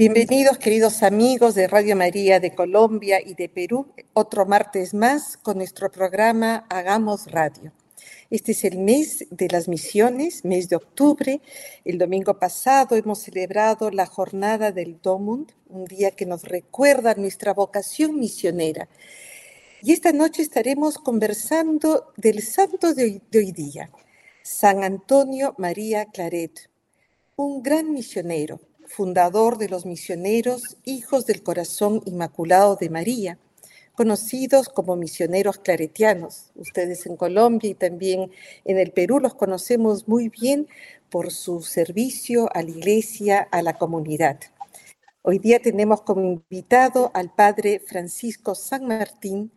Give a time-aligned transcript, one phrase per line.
[0.00, 5.58] Bienvenidos queridos amigos de Radio María de Colombia y de Perú, otro martes más con
[5.58, 7.70] nuestro programa Hagamos Radio.
[8.30, 11.42] Este es el mes de las misiones, mes de octubre.
[11.84, 17.52] El domingo pasado hemos celebrado la jornada del Domund, un día que nos recuerda nuestra
[17.52, 18.88] vocación misionera.
[19.82, 23.90] Y esta noche estaremos conversando del santo de hoy, de hoy día,
[24.42, 26.70] San Antonio María Claret,
[27.36, 33.38] un gran misionero fundador de los misioneros Hijos del Corazón Inmaculado de María,
[33.94, 36.50] conocidos como misioneros claretianos.
[36.56, 38.32] Ustedes en Colombia y también
[38.64, 40.66] en el Perú los conocemos muy bien
[41.08, 44.40] por su servicio a la iglesia, a la comunidad.
[45.22, 49.52] Hoy día tenemos como invitado al padre Francisco San Martín,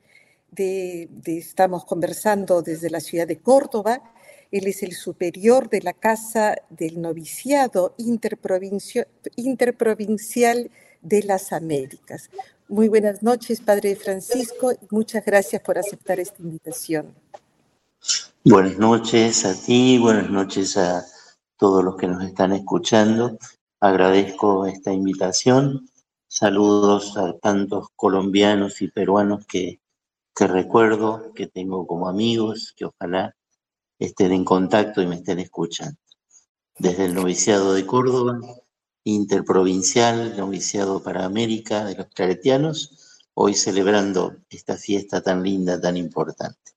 [0.52, 4.13] de, estamos conversando desde la ciudad de Córdoba,
[4.54, 10.70] él es el superior de la Casa del Noviciado Interprovincial
[11.02, 12.30] de las Américas.
[12.68, 17.16] Muy buenas noches, Padre Francisco, muchas gracias por aceptar esta invitación.
[18.46, 21.04] Buenas noches a ti, buenas noches a
[21.58, 23.40] todos los que nos están escuchando.
[23.80, 25.90] Agradezco esta invitación.
[26.28, 29.80] Saludos a tantos colombianos y peruanos que,
[30.36, 33.36] que recuerdo, que tengo como amigos, que ojalá
[34.06, 35.98] estén en contacto y me estén escuchando.
[36.78, 38.40] Desde el noviciado de Córdoba,
[39.04, 46.72] interprovincial, noviciado para América de los claretianos, hoy celebrando esta fiesta tan linda, tan importante.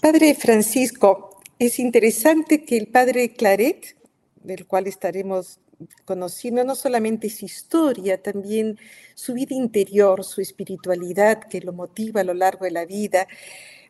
[0.00, 3.96] Padre Francisco, es interesante que el padre Claret,
[4.42, 5.58] del cual estaremos
[6.04, 8.78] conociendo no solamente su historia, también
[9.14, 13.26] su vida interior, su espiritualidad que lo motiva a lo largo de la vida,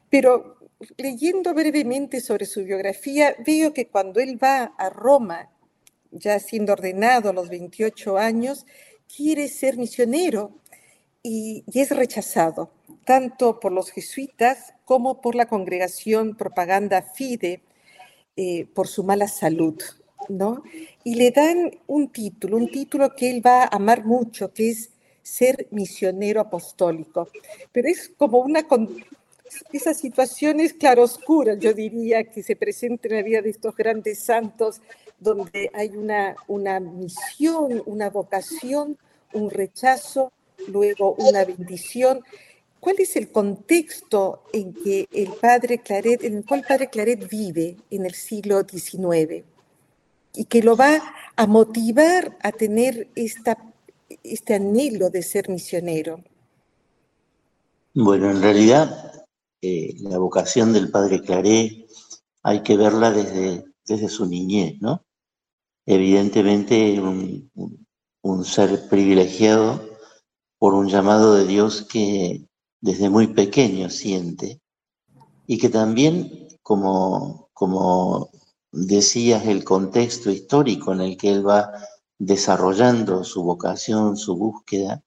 [0.08, 0.59] pero
[0.96, 5.50] leyendo brevemente sobre su biografía, veo que cuando él va a Roma,
[6.10, 8.66] ya siendo ordenado a los 28 años,
[9.14, 10.52] quiere ser misionero
[11.22, 12.70] y, es rechazado,
[13.04, 17.62] tanto por los jesuitas como por la congregación Propaganda Fide,
[18.36, 19.80] eh, por su mala salud.
[20.28, 20.62] ¿no?
[21.02, 24.90] Y le dan un título, un título que él va a amar mucho, que es
[25.22, 27.28] ser misionero apostólico.
[27.72, 28.64] Pero es como una
[29.72, 34.80] esas situaciones claroscuras, yo diría, que se presentan en la vida de estos grandes santos,
[35.18, 38.96] donde hay una, una misión, una vocación,
[39.32, 40.32] un rechazo,
[40.68, 42.22] luego una bendición.
[42.80, 47.76] ¿Cuál es el contexto en que el padre Claret, en cual el padre Claret vive
[47.90, 49.44] en el siglo XIX
[50.32, 51.02] y que lo va
[51.36, 53.58] a motivar a tener esta,
[54.22, 56.24] este anhelo de ser misionero?
[57.92, 59.19] Bueno, en realidad
[59.62, 61.86] la vocación del padre Claré
[62.42, 65.04] hay que verla desde, desde su niñez, ¿no?
[65.86, 67.50] Evidentemente un,
[68.22, 69.82] un, ser privilegiado
[70.58, 72.46] por un llamado de Dios que
[72.80, 74.60] desde muy pequeño siente
[75.46, 78.30] y que también, como, como
[78.72, 81.72] decías, el contexto histórico en el que él va
[82.18, 85.02] desarrollando su vocación, su búsqueda,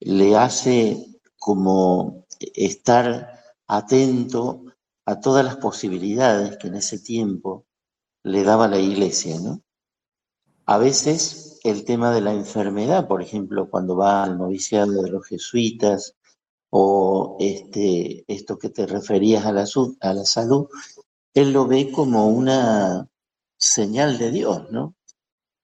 [0.00, 2.24] le hace como
[2.54, 3.35] estar
[3.68, 4.64] atento
[5.04, 7.66] a todas las posibilidades que en ese tiempo
[8.22, 9.62] le daba la iglesia, ¿no?
[10.66, 15.26] A veces el tema de la enfermedad, por ejemplo, cuando va al noviciado de los
[15.26, 16.16] jesuitas,
[16.70, 19.66] o este, esto que te referías a la,
[20.24, 20.66] salud,
[21.34, 23.08] él lo ve como una
[23.56, 24.94] señal de Dios, ¿no?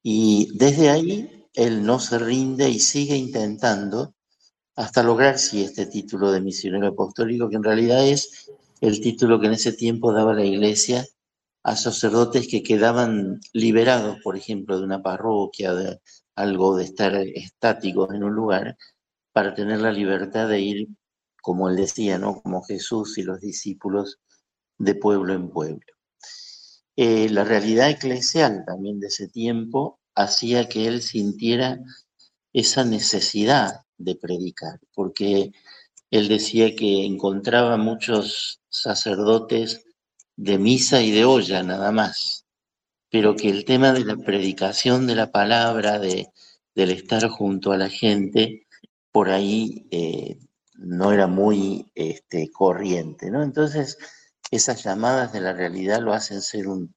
[0.03, 4.15] Y desde ahí él no se rinde y sigue intentando
[4.77, 8.51] hasta lograr sí este título de misionero apostólico, que en realidad es
[8.81, 11.07] el título que en ese tiempo daba la iglesia
[11.63, 16.01] a sacerdotes que quedaban liberados, por ejemplo, de una parroquia, de
[16.35, 18.77] algo de estar estáticos en un lugar,
[19.33, 20.89] para tener la libertad de ir,
[21.41, 22.41] como él decía, ¿no?
[22.43, 24.19] Como Jesús y los discípulos,
[24.79, 25.87] de pueblo en pueblo.
[26.97, 31.79] Eh, la realidad eclesial también de ese tiempo hacía que él sintiera
[32.53, 35.53] esa necesidad de predicar, porque
[36.11, 39.85] él decía que encontraba muchos sacerdotes
[40.37, 42.47] de misa y de olla nada más,
[43.11, 46.29] pero que el tema de la predicación de la palabra, de,
[46.75, 48.67] del estar junto a la gente,
[49.11, 50.39] por ahí eh,
[50.75, 53.43] no era muy este, corriente, ¿no?
[53.43, 53.99] Entonces,
[54.51, 56.95] esas llamadas de la realidad lo hacen ser un,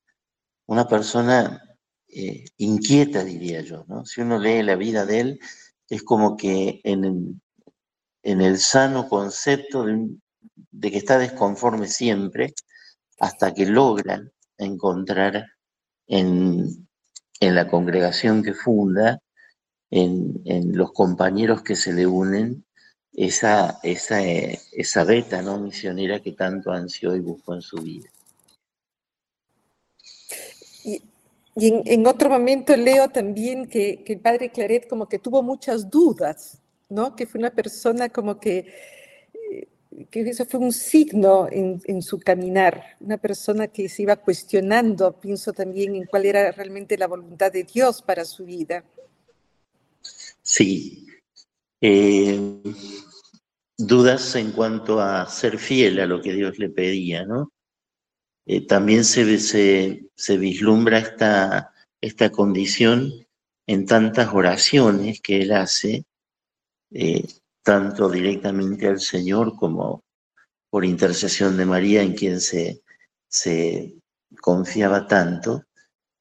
[0.66, 1.62] una persona
[2.08, 4.06] eh, inquieta, diría yo, ¿no?
[4.06, 5.40] Si uno lee la vida de él,
[5.90, 7.42] es como que en,
[8.24, 12.54] el sano concepto de, que está desconforme siempre,
[13.20, 14.22] hasta que logra
[14.58, 15.46] encontrar
[16.08, 16.88] en,
[17.40, 19.20] la congregación que funda
[19.92, 20.42] en,
[20.76, 22.66] los compañeros que se le unen
[23.14, 23.80] esa,
[25.06, 25.60] beta ¿no?
[25.60, 28.10] misionera que tanto ansió y buscó en su vida.
[31.56, 37.16] En, otro momento leo también que, el padre Claret como que tuvo muchas dudas, ¿no?
[37.16, 38.66] que fue una persona como que
[40.10, 45.54] que eso fue un signo en, su caminar, una persona que se iba cuestionando, pienso
[45.54, 48.84] también en cuál era realmente la voluntad de Dios para su vida.
[50.42, 51.08] Sí,
[51.80, 52.62] eh,
[53.78, 57.52] dudas en cuanto a ser fiel a lo que Dios le pedía, ¿no?
[58.46, 63.12] Eh, también se, se, vislumbra esta, esta condición
[63.68, 66.06] en tantas oraciones que él hace,
[66.92, 67.26] eh,
[67.64, 70.04] tanto directamente al Señor como
[70.70, 72.84] por intercesión de María en quien se,
[73.28, 73.96] se
[74.42, 75.64] confiaba tanto,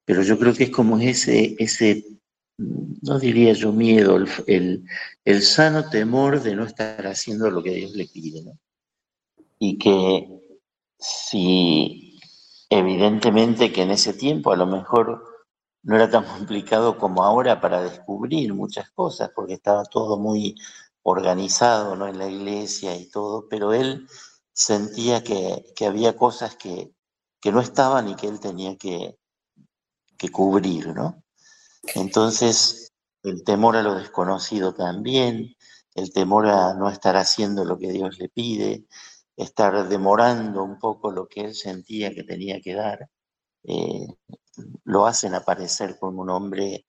[0.07, 2.05] pero yo creo que es como ese, ese
[2.57, 4.17] no diría yo miedo,
[4.47, 4.85] el,
[5.25, 8.43] el, sano temor de no estar haciendo lo que Dios le pide.
[8.43, 8.59] ¿no?
[9.59, 10.61] Y que
[10.99, 12.04] si
[12.71, 15.25] evidentemente que en ese tiempo a lo mejor
[15.83, 20.57] no era tan complicado como ahora para descubrir muchas cosas, porque estaba todo muy
[21.03, 22.09] organizado ¿no?
[22.09, 24.09] en la iglesia y todo, pero él
[24.53, 26.93] sentía que, había cosas que,
[27.41, 29.19] que, no estaban y que él tenía que,
[30.17, 31.23] que cubrir, ¿no?
[31.95, 35.55] Entonces, el temor a lo desconocido también,
[35.95, 38.87] el temor a no estar haciendo lo que Dios le pide,
[39.37, 43.09] estar demorando un poco lo que él sentía que tenía que dar,
[43.65, 44.07] eh,
[44.85, 46.87] lo hacen aparecer como un hombre,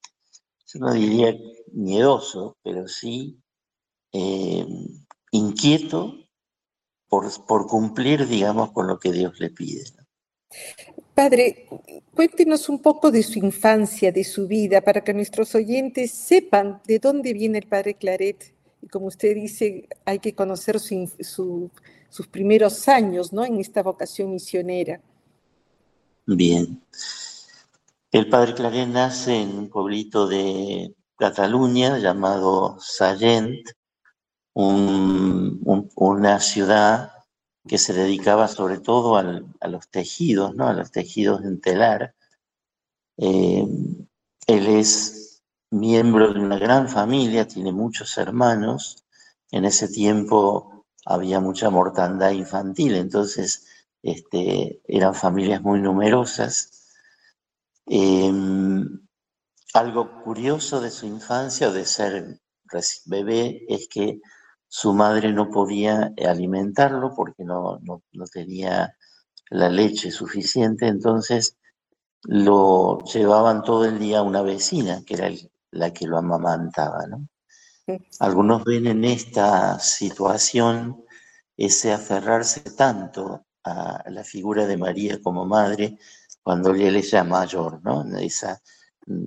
[0.68, 1.36] yo no diría
[1.74, 3.40] miedoso, pero sí
[4.12, 4.66] eh,
[5.32, 6.16] inquieto
[7.08, 9.84] por, por, cumplir, digamos, con lo que Dios le pide.
[11.14, 11.68] Padre,
[12.14, 17.00] cuéntenos un poco de su infancia, de su vida, para que nuestros oyentes sepan de
[17.00, 18.54] dónde viene el Padre Claret.
[18.82, 20.80] Y como usted dice, hay que conocer
[22.16, 23.44] sus primeros años ¿no?
[23.44, 25.02] en esta vocación misionera.
[26.26, 26.82] Bien.
[28.10, 33.68] El Padre Claret nace en un pueblito de Cataluña llamado Sallent,
[34.54, 37.12] una ciudad
[37.68, 40.70] que se dedicaba sobre todo a los tejidos, ¿no?
[40.70, 42.16] a los tejidos en telar.
[43.18, 43.68] Eh,
[44.48, 49.04] él es miembro de una gran familia, tiene muchos hermanos.
[49.52, 50.75] En ese tiempo
[51.06, 53.68] había mucha mortandad infantil, entonces
[54.02, 56.92] este, eran familias muy numerosas.
[57.88, 58.34] Eh,
[59.74, 62.40] algo curioso de su infancia o de ser
[63.06, 64.20] bebé es que
[64.68, 68.96] su madre no podía alimentarlo porque no, no, tenía
[69.50, 71.58] la leche suficiente, entonces
[72.24, 75.30] lo llevaban todo el día a una vecina, que era
[75.72, 77.06] la que lo amamantaba.
[77.08, 77.28] ¿no?
[78.20, 81.04] Algunos ven en esta situación
[81.56, 85.98] ese aferrarse tanto a la figura de María como madre
[86.42, 88.06] cuando él es ya mayor, ¿no?
[88.18, 88.62] Esa,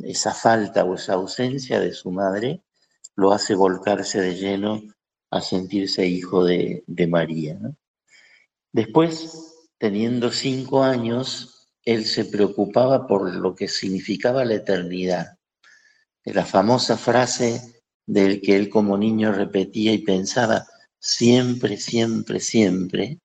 [0.04, 2.62] esa falta o esa ausencia de su madre
[3.16, 4.82] lo hace volcarse de lleno
[5.30, 7.58] a sentirse hijo de, María.
[8.72, 15.38] Después, teniendo cinco años, él se preocupaba por lo que significaba la eternidad.
[16.24, 17.77] La famosa frase
[18.08, 20.66] del que él como niño repetía y pensaba
[20.98, 23.18] siempre, siempre, siempre,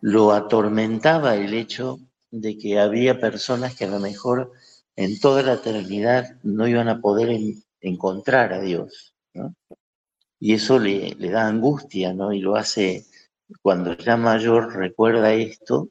[0.00, 2.00] lo atormentaba el hecho
[2.30, 4.52] de que había personas que a lo mejor
[4.96, 7.38] en toda la eternidad no iban a poder
[7.80, 9.14] encontrar a Dios.
[10.40, 12.32] y eso le, le da angustia, ¿no?
[12.32, 13.04] Y lo hace,
[13.60, 15.90] cuando ya mayor, recuerda esto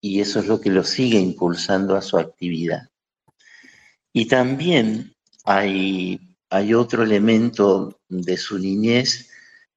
[0.00, 2.88] y eso es lo que lo sigue impulsando a su actividad.
[4.12, 5.14] Y también
[5.44, 9.30] hay, hay otro elemento de su niñez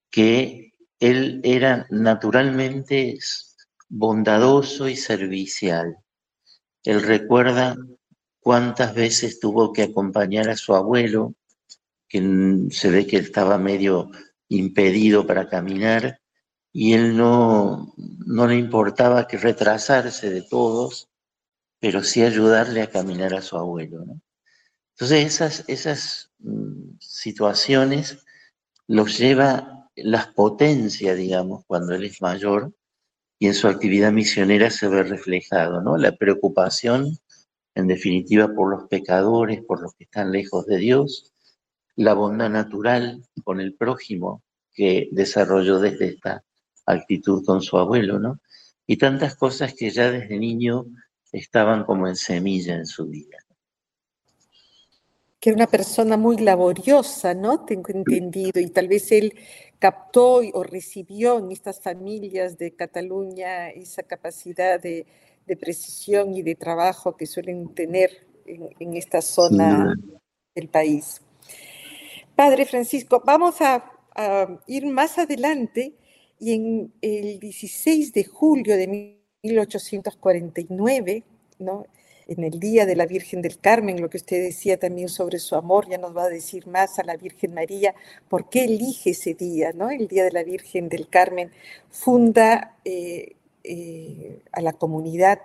[0.10, 3.18] que él era naturalmente
[3.90, 5.98] bondadoso y servicial.
[6.84, 7.76] Él recuerda
[8.40, 11.36] cuántas veces tuvo que acompañar a su abuelo
[12.08, 14.10] que se ve que estaba medio
[14.50, 16.20] impedido para caminar
[16.74, 21.10] y él no, no le importaba que retrasarse de todos,
[21.80, 24.06] pero sí ayudarle a caminar a su abuelo.
[24.94, 26.31] Entonces esas, esas
[27.00, 28.24] situaciones
[28.88, 32.74] los lleva, las potencia, digamos, cuando él es mayor
[33.40, 35.98] y en su actividad misionera se ve reflejado, ¿no?
[35.98, 37.18] La preocupación,
[37.76, 41.34] en definitiva, por los pecadores, por los que están lejos de Dios,
[41.96, 44.44] la bondad natural con el prójimo
[44.74, 46.44] que desarrolló desde esta
[46.86, 48.40] actitud con su abuelo, ¿no?
[48.88, 50.86] Y tantas cosas que ya desde niño
[51.32, 53.38] estaban como en semilla en su vida.
[55.42, 57.66] Que era una persona muy laboriosa, ¿no?
[57.66, 59.34] Tengo entendido, y tal vez él
[59.80, 65.08] captó o recibió en estas familias de Cataluña esa capacidad de,
[65.60, 69.96] precisión y de trabajo que suelen tener en, esta zona
[70.56, 71.22] del país.
[72.38, 73.84] Padre Francisco, vamos a,
[74.68, 75.94] ir más adelante
[76.40, 81.24] y en el 16 de julio de 1849,
[81.60, 81.86] ¿no?
[82.32, 85.56] En el Día de la Virgen del Carmen, lo que usted decía también sobre su
[85.56, 87.94] amor, ya nos va a decir más a la Virgen María,
[88.30, 89.90] por qué elige ese día, ¿no?
[89.90, 91.52] El Día de la Virgen del Carmen
[91.90, 93.36] funda eh,
[93.66, 95.40] eh, a la comunidad,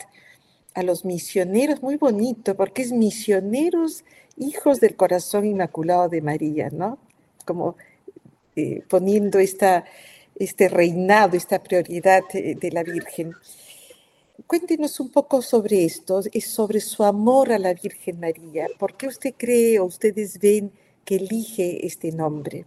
[0.74, 4.04] a los misioneros, muy bonito, porque es misioneros,
[4.36, 6.98] hijos del corazón inmaculado de María, ¿no?
[7.44, 7.76] Como
[8.54, 9.84] eh, poniendo esta,
[10.36, 13.32] este reinado, esta prioridad de la Virgen.
[14.46, 18.66] Cuéntenos un poco sobre esto, es sobre su amor a la Virgen María.
[18.78, 20.72] ¿Por qué usted cree o ustedes ven
[21.04, 22.66] que elige este nombre?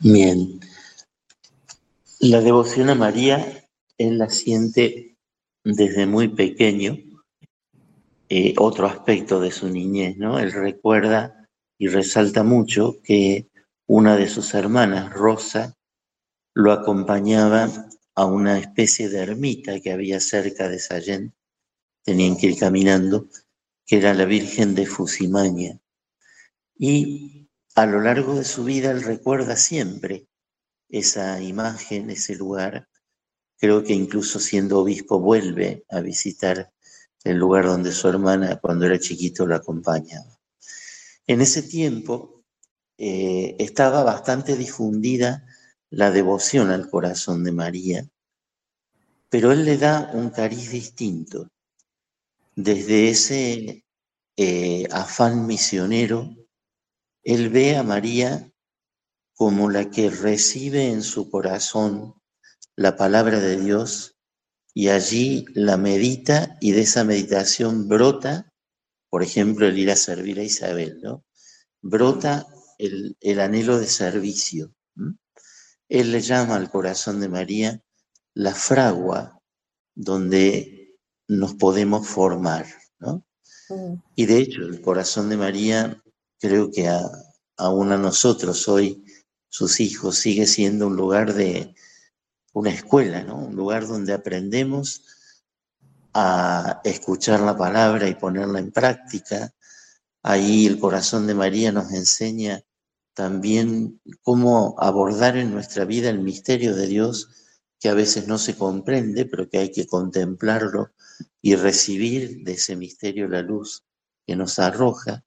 [0.00, 0.60] Bien.
[2.18, 3.64] La devoción a María,
[3.96, 5.16] él la siente
[5.62, 6.98] desde muy pequeño.
[8.28, 10.38] Eh, otro aspecto de su niñez, ¿no?
[10.38, 13.48] Él recuerda y resalta mucho que
[13.86, 15.76] una de sus hermanas, Rosa,
[16.54, 17.68] lo acompañaba
[18.20, 21.32] a una especie de ermita que había cerca de Sallén,
[22.02, 23.30] tenían que ir caminando,
[23.86, 25.80] que era la Virgen de Fusimaña.
[26.76, 30.26] Y a lo largo de su vida él recuerda siempre
[30.90, 32.90] esa imagen, ese lugar.
[33.56, 36.74] Creo que incluso siendo obispo vuelve a visitar
[37.24, 40.38] el lugar donde su hermana cuando era chiquito lo acompañaba.
[41.26, 42.44] En ese tiempo
[42.98, 45.46] eh, estaba bastante difundida
[45.90, 48.08] la devoción al corazón de María,
[49.28, 51.48] pero él le da un cariz distinto.
[52.54, 53.84] Desde ese
[54.36, 56.34] eh, afán misionero,
[57.22, 58.50] él ve a María
[59.34, 62.14] como la que recibe en su corazón
[62.76, 64.16] la palabra de Dios
[64.72, 68.52] y allí la medita y de esa meditación brota,
[69.08, 71.24] por ejemplo, el ir a servir a Isabel, ¿no?
[71.82, 72.46] Brota
[72.78, 74.72] el, el anhelo de servicio.
[75.90, 77.82] Él le llama al corazón de María
[78.32, 79.42] la fragua
[79.94, 82.64] donde nos podemos formar,
[83.00, 83.24] ¿no?
[83.68, 83.94] Mm.
[84.14, 86.00] Y de hecho, el corazón de María,
[86.38, 87.02] creo que a,
[87.56, 89.04] aún a nosotros hoy,
[89.48, 91.74] sus hijos, sigue siendo un lugar de
[92.52, 93.36] una escuela, ¿no?
[93.36, 95.02] Un lugar donde aprendemos
[96.14, 99.52] a escuchar la palabra y ponerla en práctica.
[100.22, 102.62] Ahí el corazón de María nos enseña
[103.20, 107.28] también cómo abordar en nuestra vida el misterio de Dios
[107.78, 110.92] que a veces no se comprende, pero que hay que contemplarlo
[111.42, 113.84] y recibir de ese misterio la luz
[114.26, 115.22] que nos arroja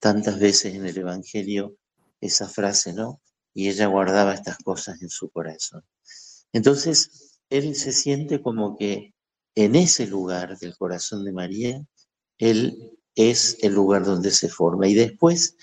[0.00, 1.78] tantas veces en el Evangelio
[2.20, 3.22] esa frase, ¿no?
[3.54, 5.82] Y ella guardaba estas cosas en su corazón.
[6.52, 9.14] Entonces, él se siente como que
[9.54, 11.82] en ese lugar del corazón de María,
[12.36, 14.88] él es el lugar donde se forma.
[14.88, 15.56] Y después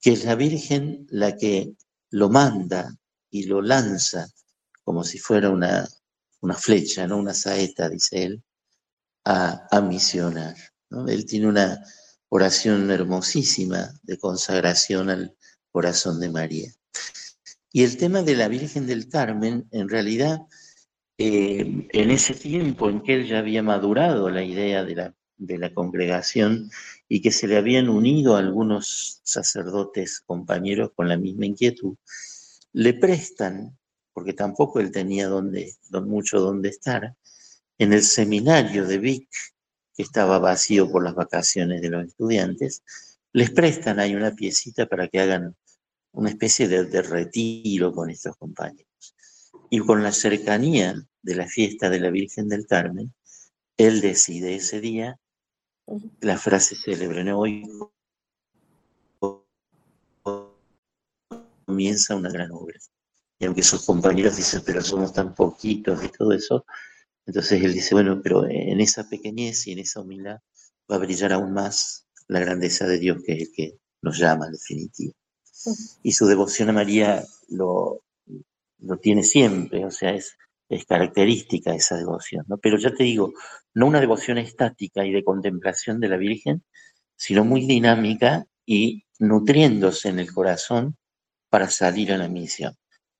[0.00, 1.74] que es la Virgen la que
[2.10, 2.94] lo manda
[3.30, 4.28] y lo lanza
[4.82, 5.86] como si fuera una,
[6.40, 7.18] una flecha, ¿no?
[7.18, 8.42] una saeta, dice él,
[9.24, 10.56] a, a misionar.
[11.06, 11.84] Él tiene una
[12.28, 15.36] oración hermosísima de consagración al
[15.70, 16.72] corazón de María.
[17.72, 20.40] Y el tema de la Virgen del Carmen, en realidad,
[21.18, 25.58] eh, en ese tiempo en que él ya había madurado la idea de la, de
[25.58, 26.70] la congregación
[27.08, 31.96] y que se le habían unido algunos sacerdotes compañeros con la misma inquietud,
[32.72, 33.76] le prestan,
[34.12, 37.16] porque tampoco él tenía donde, mucho donde estar,
[37.78, 39.28] en el seminario de Vic,
[39.94, 42.82] que estaba vacío por las vacaciones de los estudiantes,
[43.32, 45.56] les prestan ahí una piecita para que hagan
[46.12, 48.86] una especie de, de retiro con estos compañeros.
[49.70, 53.14] Y con la cercanía de la fiesta de la Virgen del Carmen,
[53.78, 55.18] él decide ese día
[56.20, 57.40] la frase célebre, ¿no?
[57.40, 57.64] Hoy
[61.64, 62.78] comienza una gran obra.
[63.38, 66.64] Y aunque sus compañeros dicen, pero somos tan poquitos y todo eso,
[67.26, 70.40] entonces él dice, bueno, pero en esa pequeñez y en esa humildad
[70.90, 74.46] va a brillar aún más la grandeza de Dios, que es el que nos llama
[74.46, 75.14] en definitiva.
[76.02, 78.02] Y su devoción a María lo,
[78.78, 80.36] lo tiene siempre, o sea, es
[80.70, 82.56] es característica esa devoción, ¿no?
[82.56, 83.32] Pero ya te digo,
[83.74, 86.62] no una devoción estática y de contemplación de la Virgen,
[87.16, 90.96] sino muy dinámica y nutriéndose en el corazón
[91.50, 92.76] para salir a la misión.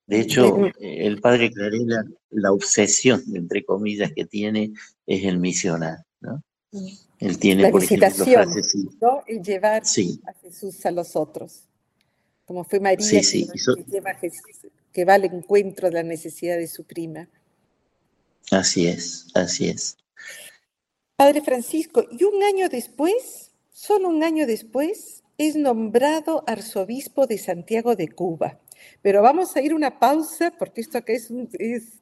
[0.07, 4.71] De hecho, el padre Clarela, la obsesión, entre comillas, que tiene
[5.05, 6.41] es el misionar, ¿no?
[7.19, 8.47] Él tiene, la visitación,
[9.01, 9.23] ¿no?
[9.27, 11.63] El llevar a Jesús a los otros.
[12.45, 13.21] Como fue María que,
[13.89, 14.41] lleva a Jesús,
[14.91, 17.29] que va al encuentro de la necesidad de su prima.
[18.49, 19.97] Así es, así es.
[21.15, 27.95] Padre Francisco, y un año después, solo un año después, es nombrado arzobispo de Santiago
[27.95, 28.59] de Cuba.
[29.01, 31.31] Pero vamos a ir una pausa porque esto acá es,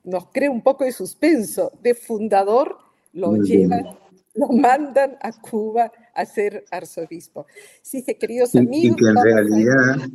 [0.03, 1.72] nos crea un poco de suspenso.
[1.81, 2.77] De fundador
[3.13, 3.98] lo llevan,
[4.34, 7.46] lo mandan a Cuba a ser arzobispo.
[7.81, 8.98] Sí, queridos amigos.
[9.00, 10.10] Y que en realidad,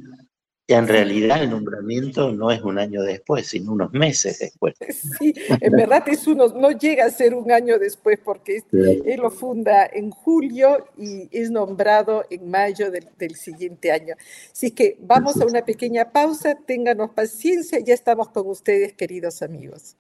[0.66, 4.74] en realidad el nombramiento no es un año después, sino unos meses después.
[5.18, 9.30] Sí, en verdad es uno, no llega a ser un año después porque él lo
[9.30, 14.14] funda en julio y es nombrado en mayo del, del siguiente año.
[14.50, 19.96] Así que vamos a una pequeña pausa, ténganos paciencia, ya estamos con ustedes, queridos amigos.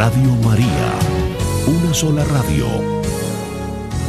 [0.00, 0.98] Radio María,
[1.66, 2.66] una sola radio,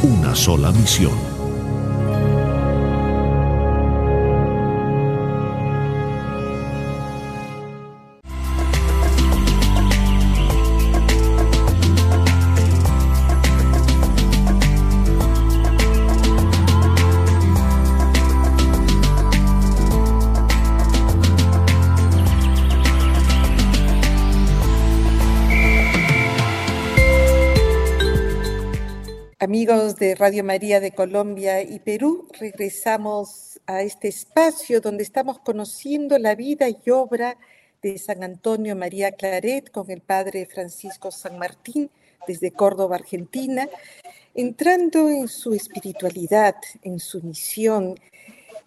[0.02, 1.31] una sola misión.
[29.62, 36.18] Amigos de Radio María de Colombia y Perú, regresamos a este espacio donde estamos conociendo
[36.18, 37.38] la vida y obra
[37.80, 41.90] de San Antonio María Claret con el Padre Francisco San Martín
[42.26, 43.68] desde Córdoba, Argentina,
[44.34, 47.94] entrando en su espiritualidad, en su misión.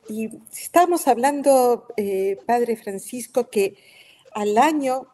[0.07, 3.75] Y estamos hablando, eh, Padre Francisco, que
[4.31, 5.07] al año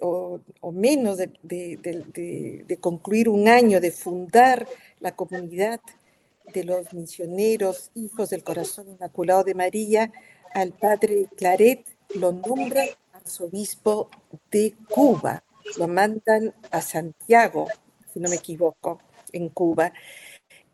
[0.00, 0.40] o,
[0.72, 4.66] menos de, concluir un año, de fundar
[5.00, 5.80] la comunidad
[6.52, 10.12] de los misioneros, hijos del corazón inmaculado de María,
[10.52, 14.10] al padre Claret lo nombra arzobispo
[14.50, 15.42] de Cuba,
[15.78, 17.66] lo mandan a Santiago,
[18.12, 19.00] si no me equivoco,
[19.32, 19.92] en Cuba.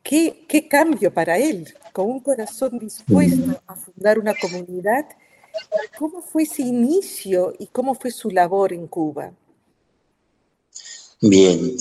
[0.02, 5.06] ¿Qué, qué cambio para él, con un corazón dispuesto a fundar una comunidad
[5.98, 9.32] ¿Cómo fue ese inicio y cómo fue su labor en Cuba?
[11.20, 11.76] Bien,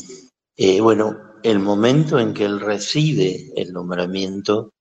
[0.57, 4.73] eh, bueno, el momento en que él recibe el nombramiento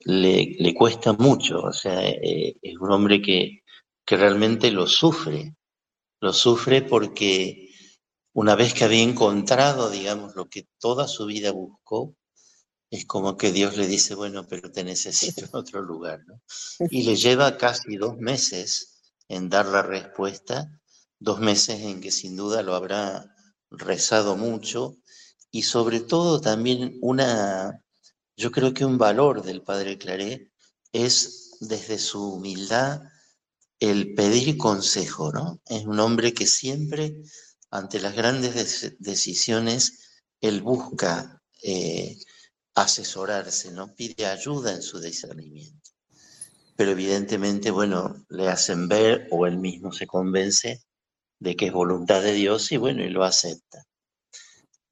[0.00, 3.62] le, cuesta mucho, o sea, eh, es un hombre que,
[4.04, 5.54] que realmente lo sufre,
[6.20, 7.70] lo sufre porque
[8.34, 12.14] una vez que había encontrado, digamos, lo que toda su vida buscó,
[12.92, 16.42] es como que Dios le dice, bueno, pero te necesito en otro lugar, ¿no?
[16.90, 20.70] Y le lleva casi dos meses en dar la respuesta,
[21.18, 23.34] dos meses en que sin duda lo habrá
[23.70, 24.98] rezado mucho
[25.50, 27.82] y sobre todo también una,
[28.36, 30.52] yo creo que un valor del Padre Claré
[30.92, 33.00] es desde su humildad
[33.80, 35.62] el pedir consejo, ¿no?
[35.64, 37.22] Es un hombre que siempre
[37.70, 42.18] ante las grandes decisiones, él busca eh,
[42.74, 43.94] asesorarse, ¿no?
[43.94, 45.90] Pide ayuda en su discernimiento.
[46.76, 50.82] Pero evidentemente, bueno, le hacen ver o él mismo se convence
[51.38, 53.84] de que es voluntad de Dios y bueno, y lo acepta.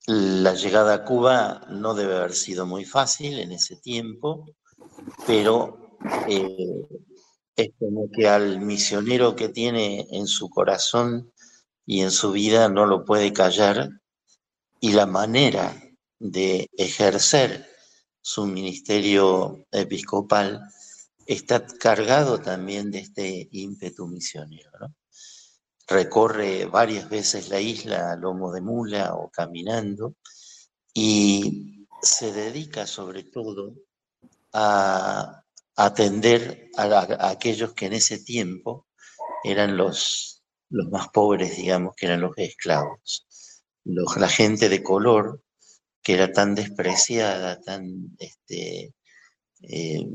[0.07, 4.47] La llegada a Cuba no debe haber sido muy fácil en ese tiempo,
[5.27, 6.87] pero eh,
[7.57, 11.33] es como que al misionero que tiene en su corazón
[11.87, 13.91] y en su vida no lo puede callar
[14.81, 15.77] y la manera
[16.19, 17.70] de ejercer
[18.21, 20.61] su ministerio episcopal
[21.27, 24.95] está cargado también de este ímpetu misionero.
[25.87, 30.15] Recorre varias veces la isla a lomo de mula o caminando
[30.93, 33.75] y se dedica sobre todo
[34.53, 35.45] a
[35.77, 38.87] atender a, aquellos que en ese tiempo
[39.45, 43.27] eran los, más pobres, digamos, que eran los esclavos.
[43.85, 45.43] la gente de color
[46.03, 48.95] que era tan despreciada, tan este,
[49.63, 50.07] eh,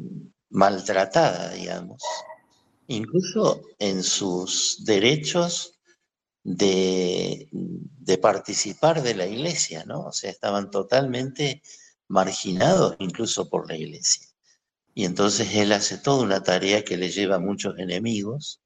[0.50, 2.02] maltratada, digamos,
[2.88, 5.80] incluso en sus derechos
[6.44, 10.02] de, de, participar de la iglesia, ¿no?
[10.02, 11.62] O sea, estaban totalmente
[12.08, 14.28] marginados incluso por la iglesia.
[14.94, 18.62] Y entonces él hace toda una tarea que le lleva a muchos enemigos,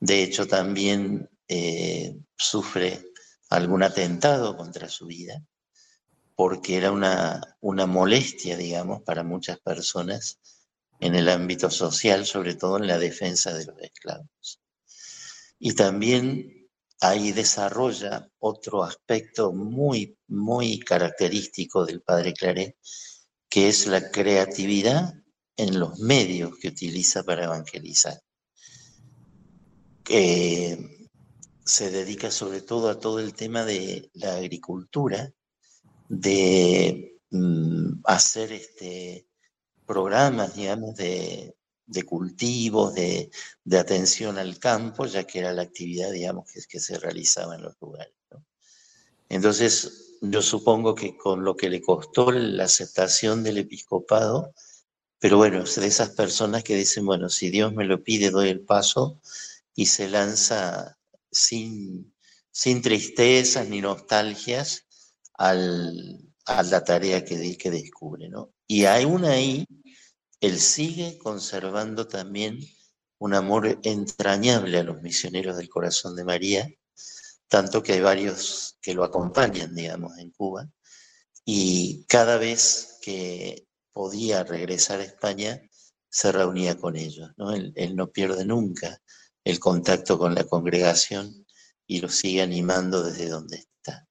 [0.00, 3.04] De hecho, también eh, sufre
[3.50, 5.44] algún atentado contra su vida,
[6.34, 10.38] porque era una, una molestia, digamos, para muchas personas
[11.00, 14.60] en el ámbito social, sobre todo en la defensa de los esclavos.
[15.58, 16.68] Y también
[17.00, 22.76] ahí desarrolla otro aspecto muy, muy característico del padre Claret,
[23.48, 25.12] que es la creatividad
[25.56, 28.22] en los medios que utiliza para evangelizar.
[30.04, 31.08] Que
[31.64, 35.32] se dedica sobre todo a todo el tema de la agricultura,
[36.12, 39.26] de mm, hacer este,
[39.86, 41.54] programas, digamos, de,
[42.04, 43.30] cultivos, de,
[43.78, 47.74] atención al campo, ya que era la actividad, digamos, que, que se realizaba en los
[47.80, 48.12] lugares.
[49.30, 54.52] Entonces, yo supongo que con lo que le costó la aceptación del episcopado,
[55.18, 58.60] pero bueno, de esas personas que dicen, bueno, si Dios me lo pide, doy el
[58.60, 59.18] paso
[59.74, 60.98] y se lanza
[61.30, 62.14] sin,
[62.50, 64.84] sin tristezas ni nostalgias
[65.42, 68.52] al, a la tarea que, que descubre, ¿no?
[68.68, 69.66] Y aún ahí,
[70.40, 72.60] él sigue conservando también
[73.18, 76.68] un amor entrañable a los misioneros del corazón de María,
[77.48, 80.68] tanto que hay varios que lo acompañan, digamos, en Cuba,
[81.44, 85.60] y cada vez que podía regresar a España,
[86.08, 87.52] se reunía con ellos, ¿no?
[87.52, 89.02] Él, él no pierde nunca
[89.42, 91.46] el contacto con la congregación
[91.84, 94.06] y lo sigue animando desde donde está.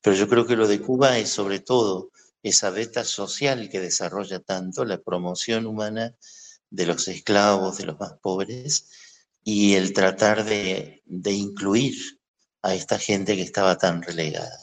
[0.00, 2.10] Pero yo creo que lo de Cuba es sobre todo
[2.42, 6.14] esa beta social que desarrolla tanto la promoción humana
[6.70, 8.88] de los esclavos, de los más pobres,
[9.42, 11.94] y el tratar de, incluir
[12.62, 14.58] a esta gente que estaba tan relegada.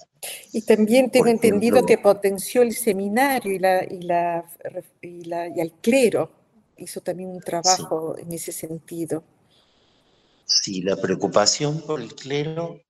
[0.52, 6.32] Y también tengo entendido que potenció el seminario y, la, y, la, y, el clero.
[6.78, 9.24] Hizo también un trabajo en ese sentido.
[10.46, 12.82] Sí, la preocupación por el clero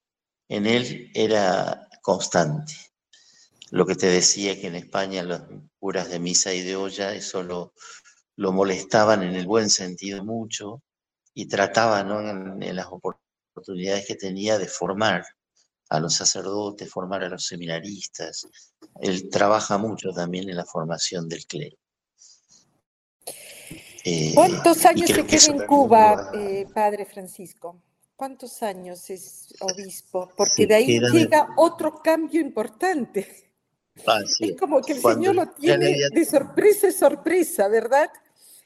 [0.50, 2.74] en él era constante.
[3.72, 5.42] Lo que te decía que en España los
[5.80, 7.74] curas de misa y de olla, eso lo,
[8.52, 10.82] molestaban en el buen sentido mucho
[11.34, 15.24] y trataban en, las oportunidades que tenía de formar
[15.90, 18.48] a los sacerdotes, formar a los seminaristas.
[19.00, 21.78] Él trabaja mucho también en la formación del clero.
[24.04, 27.82] Eh, ¿Cuántos años se queda en Cuba, eh, Padre Francisco?
[28.22, 30.30] ¿Cuántos años es obispo?
[30.38, 33.52] Porque de ahí llega otro cambio importante.
[34.40, 38.12] Es como que el Señor lo tiene de sorpresa en sorpresa, ¿verdad?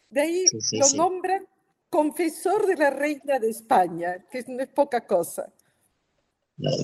[0.10, 1.42] De ahí lo nombra
[1.90, 5.50] confesor de la reina de España, que no es poca cosa.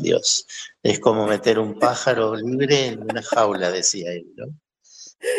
[0.01, 0.47] Dios,
[0.81, 4.45] es como meter un pájaro libre en una jaula, decía él, ¿no?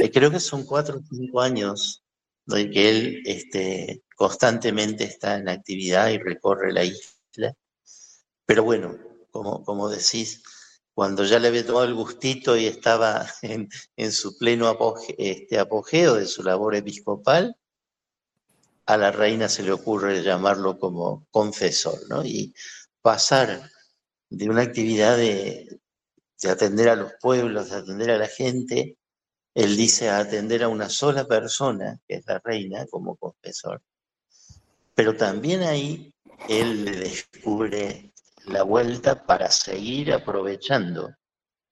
[0.03, 2.03] Eh, creo que son cuatro o cinco años
[2.45, 7.22] de que él este, constantemente está en actividad y recorre la isla.
[8.47, 8.99] Pero bueno,
[9.31, 10.43] como, como decís,
[10.95, 14.77] cuando ya le había tomado el gustito y estaba en, su pleno
[15.19, 17.57] este, apogeo de su labor episcopal,
[18.87, 22.25] a la reina se le ocurre llamarlo como confesor, ¿no?
[22.25, 22.53] Y
[23.01, 23.71] pasar
[24.29, 25.81] de una actividad de,
[26.43, 28.99] de atender a los pueblos, de atender a la gente,
[29.55, 33.83] él dice a atender a una sola persona, que es la reina, como confesor.
[34.95, 36.13] Pero también ahí
[36.49, 38.13] él le descubre
[38.47, 41.11] la vuelta para seguir aprovechando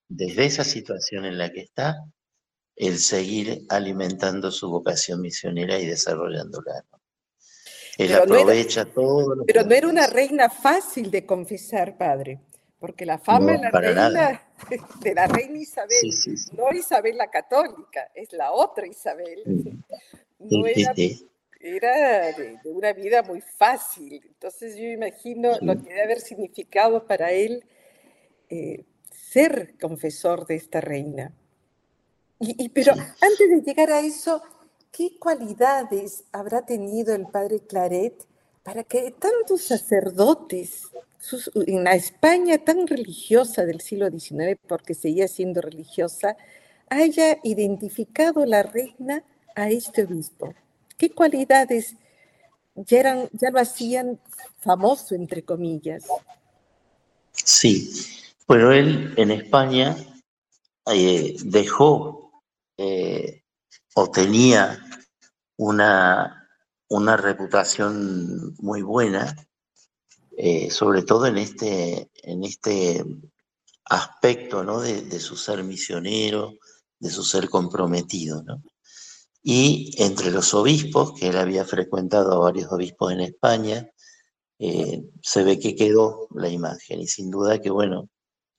[0.09, 1.97] desde esa situación en la que está,
[2.77, 6.85] el seguir alimentando su vocación misionera y desarrollándola.
[7.99, 9.45] Él aprovecha todo.
[9.47, 12.41] pero no era una reina fácil de confesar, padre.
[12.79, 14.43] Porque la fama de, la reina,
[15.01, 16.01] de la reina Isabel,
[16.57, 19.43] no Isabel la católica, es la otra Isabel.
[20.39, 20.95] No era,
[21.77, 24.21] era de, una vida muy fácil.
[24.27, 27.65] Entonces yo imagino lo que debe haber significado para él
[28.49, 31.33] eh, ser confesor de esta reina.
[32.39, 34.43] Y, pero antes de llegar a eso,
[34.91, 38.27] ¿qué cualidades habrá tenido el padre Claret
[38.63, 40.89] para que tantos sacerdotes
[41.67, 46.37] en la España tan religiosa del siglo XIX, porque seguía siendo religiosa,
[46.89, 49.23] haya identificado la reina
[49.55, 50.55] a este obispo?
[51.01, 51.97] ¿Qué cualidades
[52.75, 54.21] ya, lo hacían
[54.59, 56.05] famoso, entre comillas?
[57.33, 57.91] Sí,
[58.47, 59.97] bueno, él en España
[60.93, 62.43] eh, dejó
[62.77, 63.45] eh,
[63.95, 64.79] o tenía
[65.57, 66.47] una,
[66.89, 69.35] una reputación muy buena
[70.37, 73.05] eh, sobre todo en este, en este
[73.87, 74.83] aspecto ¿no?
[74.83, 76.59] de, su ser misionero,
[76.99, 78.43] de su ser comprometido.
[78.43, 78.63] ¿no?
[79.43, 83.89] Y entre los obispos, que él había frecuentado a varios obispos en España,
[84.59, 88.11] eh, se ve que quedó la imagen y sin duda que, bueno,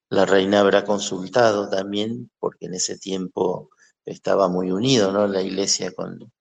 [0.09, 3.69] la reina habrá consultado también, porque en ese tiempo
[4.05, 5.27] estaba muy unido, ¿no?
[5.27, 6.31] La iglesia con,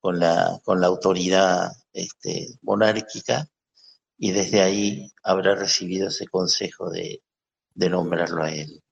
[0.00, 3.46] con, la, con la autoridad este, monárquica
[4.18, 7.22] y desde ahí habrá recibido ese consejo de,
[7.74, 8.82] de nombrarlo a él.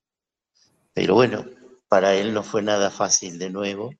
[0.92, 1.46] Pero bueno,
[1.88, 3.90] para él no fue nada fácil de nuevo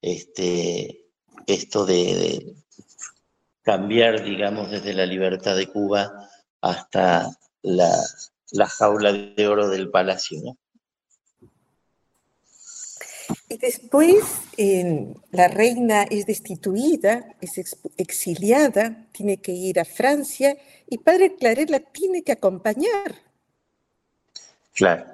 [0.00, 1.06] este,
[1.46, 2.54] esto de,
[3.68, 6.30] cambiar, digamos, desde la libertad de Cuba
[6.62, 7.28] hasta
[7.60, 7.92] la,
[8.66, 10.40] jaula de oro del palacio.
[10.42, 10.56] ¿no?
[13.50, 14.24] Y después
[15.32, 20.56] la reina es destituida, es exiliada, tiene que ir a Francia
[20.88, 23.20] y padre Claret la tiene que acompañar.
[24.72, 25.04] Claro,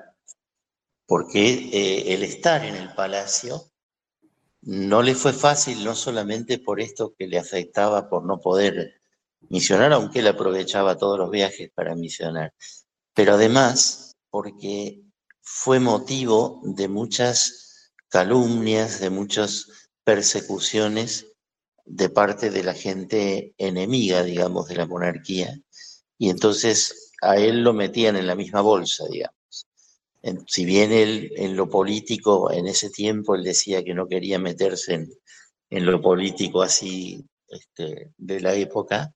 [1.07, 3.65] porque eh, el estar en el palacio
[4.67, 8.95] no le fue fácil, no solamente por esto que le afectaba por no poder
[9.51, 12.55] misionar, aunque él aprovechaba todos los viajes para misionar,
[13.13, 15.03] pero además porque
[15.43, 21.27] fue motivo de muchas calumnias, de muchas persecuciones
[21.85, 25.61] de parte de la gente enemiga, digamos, de la monarquía,
[26.17, 29.34] y entonces a él lo metían en la misma bolsa, digamos
[30.47, 34.95] si bien él en lo político, en ese tiempo, él decía que no quería meterse
[34.95, 39.13] en, lo político así este, de la época,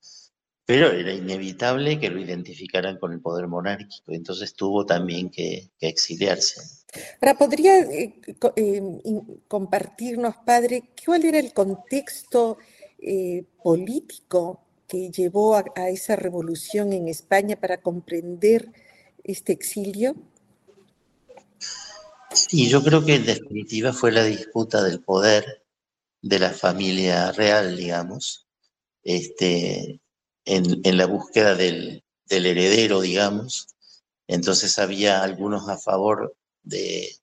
[0.67, 6.61] pero era inevitable que lo identificaran con el poder monárquico, entonces tuvo también que, exiliarse.
[7.21, 8.21] Ahora, ¿podría eh,
[8.57, 8.83] eh,
[9.47, 12.59] compartirnos, padre, cuál era el contexto
[12.99, 18.73] eh, político que llevó a esa revolución en España para comprender
[19.23, 20.17] este exilio?
[22.33, 25.65] Sí, yo creo que en definitiva fue la disputa del poder
[26.21, 28.47] de la familia real, digamos,
[29.03, 30.01] este,
[30.45, 33.69] en, la búsqueda del, heredero, digamos.
[34.27, 37.17] Entonces había algunos a favor de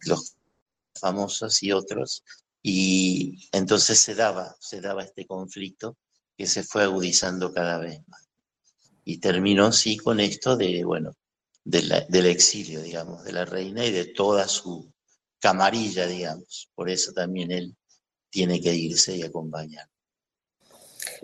[0.00, 0.34] los
[0.94, 2.24] famosos y otros,
[2.62, 5.96] y entonces se daba, se daba este conflicto
[6.36, 8.28] que se fue agudizando cada vez más.
[9.04, 11.14] Y terminó sí con esto de, bueno,
[11.64, 14.92] del exilio, digamos, de la reina y de toda su
[15.38, 16.70] camarilla, digamos.
[16.74, 17.76] Por eso también él
[18.30, 19.88] tiene que irse y acompañar.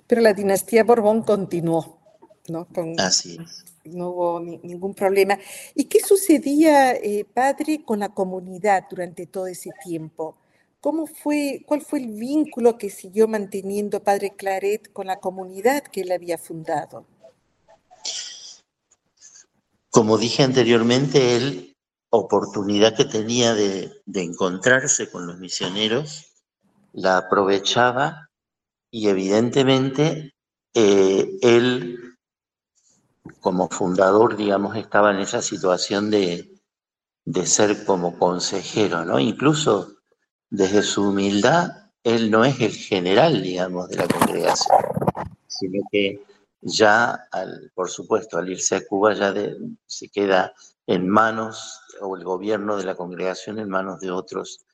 [0.06, 2.00] Pero la dinastía Borbón continuó,
[2.48, 2.66] ¿no?
[2.98, 3.38] Así
[3.84, 5.38] No hubo ningún problema.
[5.74, 10.36] ¿Y qué sucedía, eh, padre, con la comunidad durante todo ese tiempo?
[10.80, 16.02] ¿Cómo fue, cuál fue el vínculo que siguió manteniendo padre Claret con la comunidad que
[16.02, 17.06] él había fundado?
[19.96, 21.74] Como dije anteriormente, él,
[22.10, 26.34] oportunidad que tenía de, encontrarse con los misioneros,
[26.92, 28.28] la aprovechaba
[28.90, 30.34] y evidentemente
[30.74, 32.14] eh, él,
[33.40, 36.60] como fundador, digamos, estaba en esa situación de,
[37.24, 39.18] de ser como consejero, ¿no?
[39.18, 39.96] Incluso
[40.50, 41.70] desde su humildad,
[42.04, 44.76] él no es el general, digamos, de la congregación,
[45.48, 46.25] sino que
[46.60, 47.28] ya,
[47.74, 49.34] por supuesto, al irse a Cuba ya
[49.86, 50.54] se queda
[50.86, 54.64] en manos, o el gobierno de la congregación en manos de otros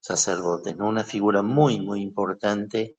[0.00, 0.74] sacerdotes.
[0.78, 2.96] Una figura muy, muy importante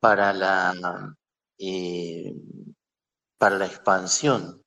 [0.00, 1.14] para la,
[1.58, 2.34] eh,
[3.38, 4.62] para la expansión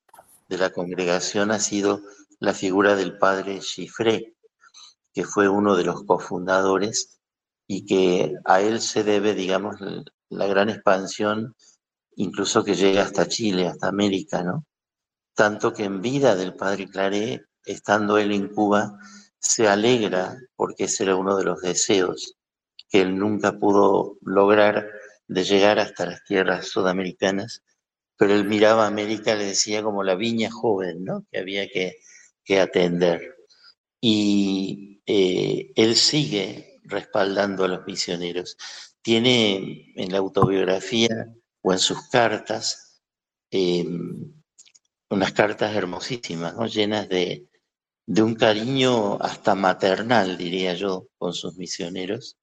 [0.47, 2.01] de la congregación ha sido
[2.39, 4.35] la figura del padre Chifré,
[5.13, 7.19] que fue uno de los cofundadores
[7.67, 9.77] y que a él se debe, digamos,
[10.29, 11.55] la gran expansión
[12.15, 14.65] incluso que llega hasta Chile, hasta América, ¿no?
[15.35, 18.97] Tanto que en vida del padre Claré, estando él en Cuba,
[19.39, 22.35] se alegra porque ese era uno de los deseos
[22.89, 24.87] que él nunca pudo lograr
[25.27, 27.63] de llegar hasta las tierras sudamericanas,
[28.17, 31.25] pero él miraba a América, le decía como la viña joven, ¿no?
[31.31, 31.95] Que había que,
[32.59, 33.35] atender.
[33.99, 38.57] Y eh, él sigue respaldando a los misioneros.
[39.01, 43.01] Tiene en la autobiografía o en sus cartas,
[43.51, 44.33] em,
[45.09, 46.67] unas cartas hermosísimas, ¿no?
[46.67, 47.47] llenas de,
[48.05, 52.37] de un cariño hasta maternal, diría yo, con sus misioneros,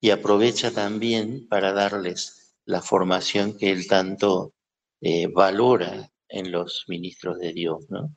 [0.00, 4.54] y aprovecha también para darles la formación que él tanto
[5.00, 7.84] eh, valora en los ministros de Dios.
[7.88, 8.14] ¿no?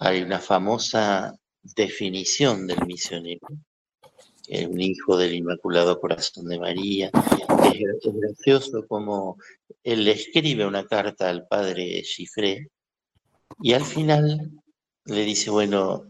[0.00, 3.46] Hay una famosa definición del misionero,
[4.48, 7.10] un hijo del Inmaculado Corazón de María.
[7.72, 9.38] Es, gracioso como
[9.82, 12.68] él le escribe una carta al padre Chifré
[13.60, 14.50] y al final
[15.06, 16.06] le dice, bueno,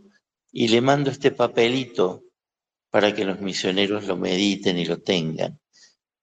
[0.53, 2.25] y le mando este papelito
[2.91, 5.59] para que los misioneros lo mediten y lo tengan.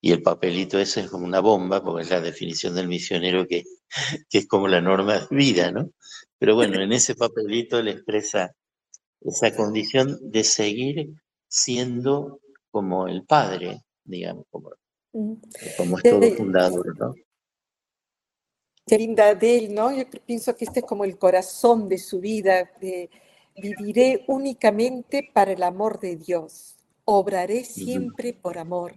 [0.04, 3.64] y el papelito ese es como una bomba, porque es la definición del misionero que,
[4.30, 5.92] que es como la norma de vida, ¿no?
[6.40, 8.56] Pero bueno, en ese papelito él expresa
[9.22, 11.21] esa condición de seguir
[11.52, 12.40] siendo
[12.72, 14.72] como el padre, digamos, como,
[15.78, 17.14] como es todo fundador, ¿no?
[18.88, 19.92] Qué linda de él, ¿no?
[19.92, 23.10] Yo pienso que este es como el corazón de su vida, de
[23.56, 28.96] viviré únicamente para el amor de Dios, obraré siempre por amor,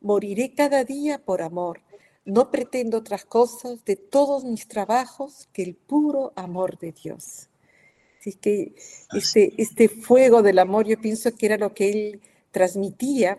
[0.00, 1.80] moriré cada día por amor,
[2.24, 7.48] no pretendo otras cosas de todos mis trabajos que el puro amor de Dios.
[8.26, 8.74] Así que
[9.14, 13.38] este, este fuego del amor yo pienso que era lo que él transmitía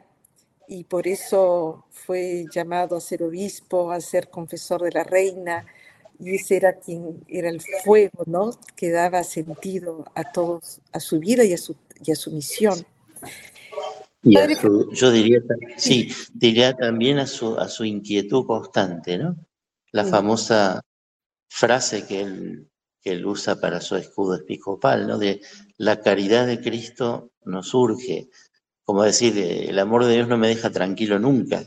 [0.66, 5.66] y por eso fue llamado a ser obispo, a ser confesor de la reina,
[6.20, 8.52] y ese era quien era el fuego, ¿no?
[8.78, 12.86] Que daba sentido a todos, a su vida y a su, y a su misión.
[14.24, 14.38] Y
[14.94, 15.40] yo diría,
[15.76, 19.36] sí, diría también a su, a su inquietud constante, ¿no?
[19.92, 20.82] La famosa
[21.50, 22.70] frase que él,
[23.08, 25.18] que él usa para su escudo episcopal, ¿no?
[25.18, 25.40] De
[25.78, 28.28] la caridad de Cristo nos surge.
[28.84, 31.64] Como decir, el amor de Dios no me deja tranquilo nunca,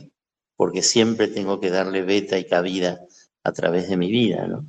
[0.55, 3.01] porque siempre tengo que darle beta y cabida
[3.43, 4.67] a través de mi vida, ¿no?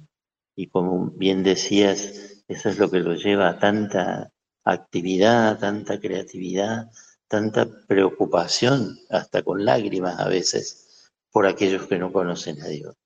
[0.57, 4.33] Y como bien decías, eso es lo que lo lleva a tanta
[4.65, 6.91] actividad, tanta creatividad,
[7.29, 12.97] tanta preocupación, hasta con lágrimas a veces, por aquellos que no conocen a Dios.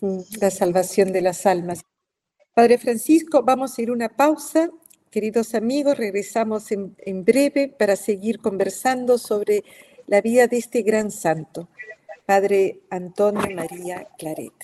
[0.00, 1.82] Mm, la salvación de las almas.
[2.56, 4.70] Padre Francisco, vamos a ir una pausa.
[5.10, 9.62] Queridos amigos, regresamos en, en breve para seguir conversando sobre
[10.06, 11.68] la vida de este gran santo,
[12.24, 14.54] Padre Antonio María Claret.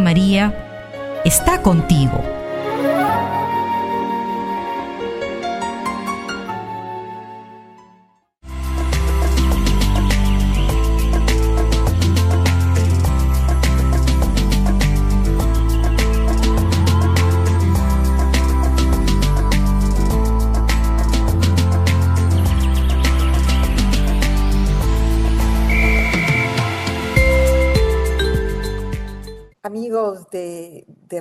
[0.00, 0.52] María
[1.24, 2.24] está contigo.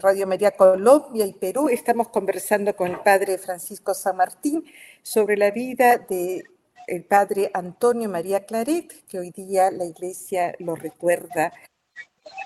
[0.02, 1.70] Radio María Colombia y Perú.
[1.70, 4.66] Estamos conversando con el padre Francisco San Martín
[5.02, 6.44] sobre la vida del
[6.88, 11.54] el padre Antonio María Claret, que hoy día la iglesia lo recuerda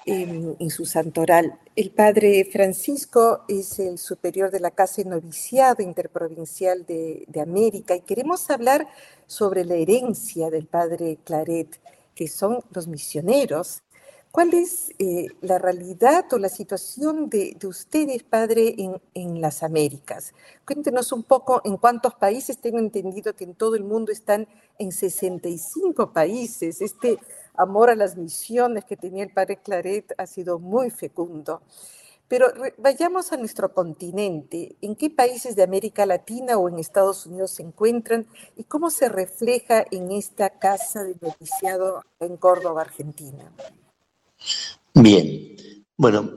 [0.05, 1.59] en, su santoral.
[1.75, 7.95] El padre Francisco es el superior de la Casa de Noviciado Interprovincial de, de América
[7.95, 8.87] y queremos hablar
[9.25, 11.79] sobre la herencia del padre Claret,
[12.13, 13.81] que son los misioneros
[14.37, 18.75] ¿Cuál es eh, la realidad o la situación de, ustedes, padre,
[19.15, 20.35] en, las Américas?
[20.63, 22.61] Cuéntenos un poco en cuántos países.
[22.61, 24.47] Tengo entendido que en todo el mundo están
[24.77, 26.81] en 65 países.
[26.81, 27.17] Este
[27.55, 31.63] amor a las misiones que tenía el padre Claret ha sido muy fecundo.
[32.27, 32.45] Pero
[32.77, 34.75] vayamos a nuestro continente.
[34.81, 39.09] ¿En qué países de América Latina o en Estados Unidos se encuentran y cómo se
[39.09, 43.51] refleja en esta casa de noviciado en Córdoba, Argentina?
[44.93, 45.55] Bien,
[45.95, 46.31] bueno,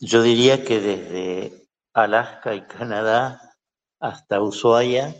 [0.00, 3.56] yo diría que desde Alaska y Canadá
[4.00, 5.14] hasta Ushuaia,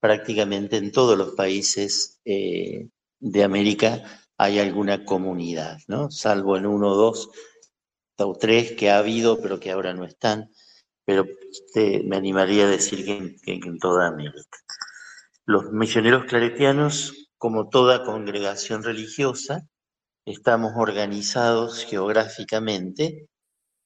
[0.00, 2.88] prácticamente en todos los países eh,
[3.20, 4.02] de América
[4.36, 6.10] hay alguna comunidad, ¿no?
[6.10, 7.30] Salvo en uno, dos
[8.18, 10.50] o tres que ha habido, pero que ahora no están.
[11.04, 14.58] Pero este, me animaría a decir que en toda América.
[15.44, 19.66] Los misioneros claretianos, como toda congregación religiosa,
[20.30, 23.28] estamos organizados geográficamente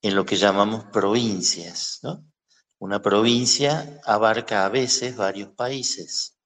[0.02, 2.00] en lo que llamamos provincias.
[2.80, 6.36] Una provincia abarca a veces varios países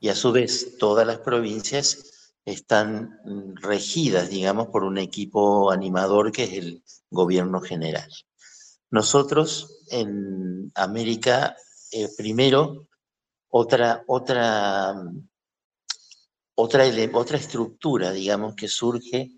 [0.00, 3.18] y a su vez todas las provincias están
[3.62, 8.10] regidas, digamos, por un equipo animador que es el gobierno general.
[8.90, 11.56] Nosotros en América,
[11.92, 12.86] eh, primero,
[13.48, 14.94] otra, otra,
[16.54, 16.84] otra,
[17.14, 19.37] otra estructura, digamos, que surge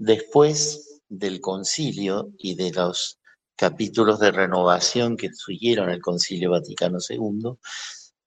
[0.00, 3.20] Después del concilio y de los
[3.54, 7.58] capítulos de renovación que siguieron el concilio Vaticano II,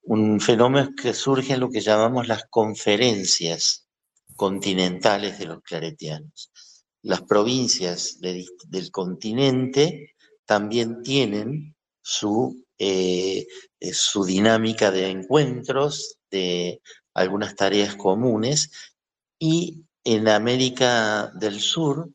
[0.04, 3.88] un fenómeno que surge en lo que llamamos las conferencias
[4.36, 6.52] continentales de los claretianos.
[7.02, 10.14] las provincias del continente
[10.46, 13.48] también tienen su, eh,
[13.80, 16.82] eh, su dinámica de encuentros, de
[17.16, 18.70] algunas tareas comunes,
[19.40, 22.10] y en América del Sur,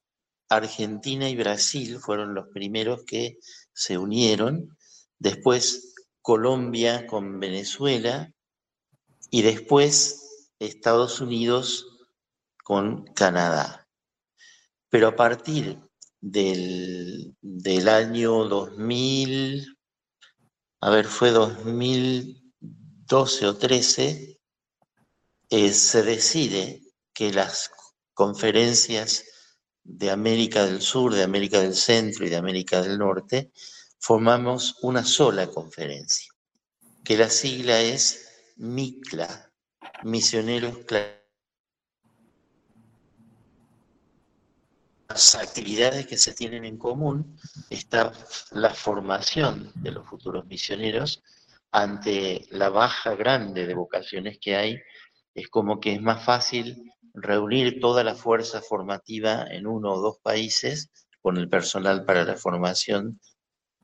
[0.48, 3.38] Argentina y Brasil fueron los primeros que
[3.72, 4.76] se unieron,
[5.18, 8.32] después Colombia con Venezuela
[9.30, 11.86] y después Estados Unidos
[12.64, 13.86] con Canadá.
[14.90, 15.78] Pero a partir
[16.20, 17.34] del,
[17.88, 19.76] año 2000,
[20.80, 24.38] a ver, fue 2012 o 13,
[25.50, 26.82] eh, se decide
[27.14, 27.70] que las
[28.18, 29.24] conferencias
[29.84, 33.52] de América del Sur, de América del Centro y de América del Norte,
[34.00, 36.32] formamos una sola conferencia,
[37.04, 39.52] que la sigla es MICLA,
[40.02, 40.78] Misioneros
[45.08, 47.38] Las actividades que se tienen en común
[47.70, 48.12] está
[48.50, 51.22] la formación de los futuros misioneros
[51.70, 54.80] ante la baja grande de vocaciones que hay,
[55.36, 56.82] es como que es más fácil
[57.22, 60.90] reunir toda la fuerza formativa en uno o dos países
[61.20, 63.20] con el personal para la formación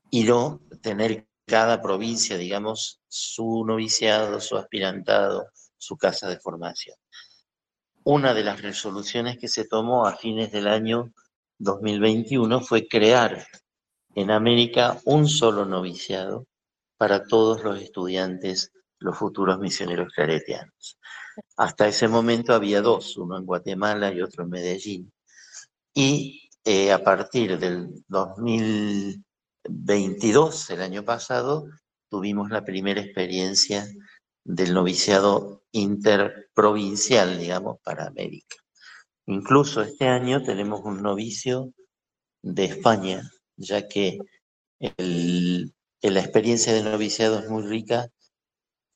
[0.09, 6.97] y no tener cada provincia, digamos, su noviciado, su aspirantado, su casa de formación.
[8.03, 11.11] Una de las resoluciones que se tomó a fines del año
[11.59, 13.45] 2021 fue crear
[14.15, 16.47] en América un solo noviciado
[16.97, 20.97] para todos los estudiantes, los futuros misioneros claretianos.
[21.57, 25.11] Hasta ese momento había dos, uno en Guatemala y otro en Medellín.
[25.93, 31.67] Y eh, a partir del 2022, el año pasado,
[32.09, 33.87] tuvimos la primera experiencia
[34.43, 38.57] del noviciado interprovincial, digamos, para América.
[39.25, 41.73] Incluso este año tenemos un novicio
[42.43, 44.19] de España, ya que
[44.79, 48.09] la experiencia de noviciado es muy rica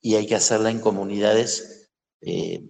[0.02, 1.79] y hay que hacerla en comunidades
[2.22, 2.64] eh,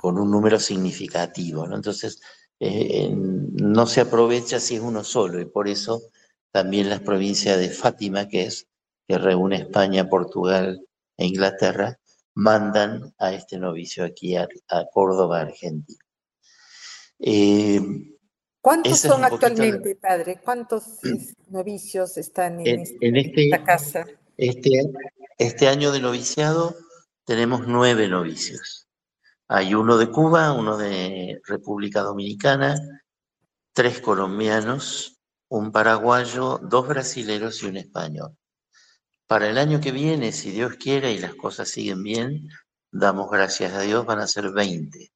[0.00, 1.66] con un número significativo.
[1.72, 2.20] Entonces,
[2.60, 6.02] eh, no se aprovecha si es uno solo y por eso
[6.50, 8.68] también las provincias de Fátima, que es
[9.06, 11.98] que reúne España, Portugal e Inglaterra,
[12.34, 14.48] mandan a este novicio aquí a,
[14.92, 15.98] Córdoba, Argentina.
[17.18, 17.80] Eh,
[18.60, 20.40] ¿Cuántos son actualmente, padre?
[20.42, 21.00] ¿Cuántos
[21.48, 24.06] novicios están en, este, este esta casa?
[24.36, 24.70] Este,
[25.38, 26.74] este año de noviciado
[27.24, 28.88] tenemos nueve novicios.
[29.48, 32.76] Hay uno de Cuba, uno de República Dominicana,
[33.72, 38.36] tres colombianos, un paraguayo, dos brasileros y un español.
[39.26, 42.48] Para el año que viene, si Dios quiere y las cosas siguen bien,
[42.90, 45.10] damos gracias a Dios, van a ser 20.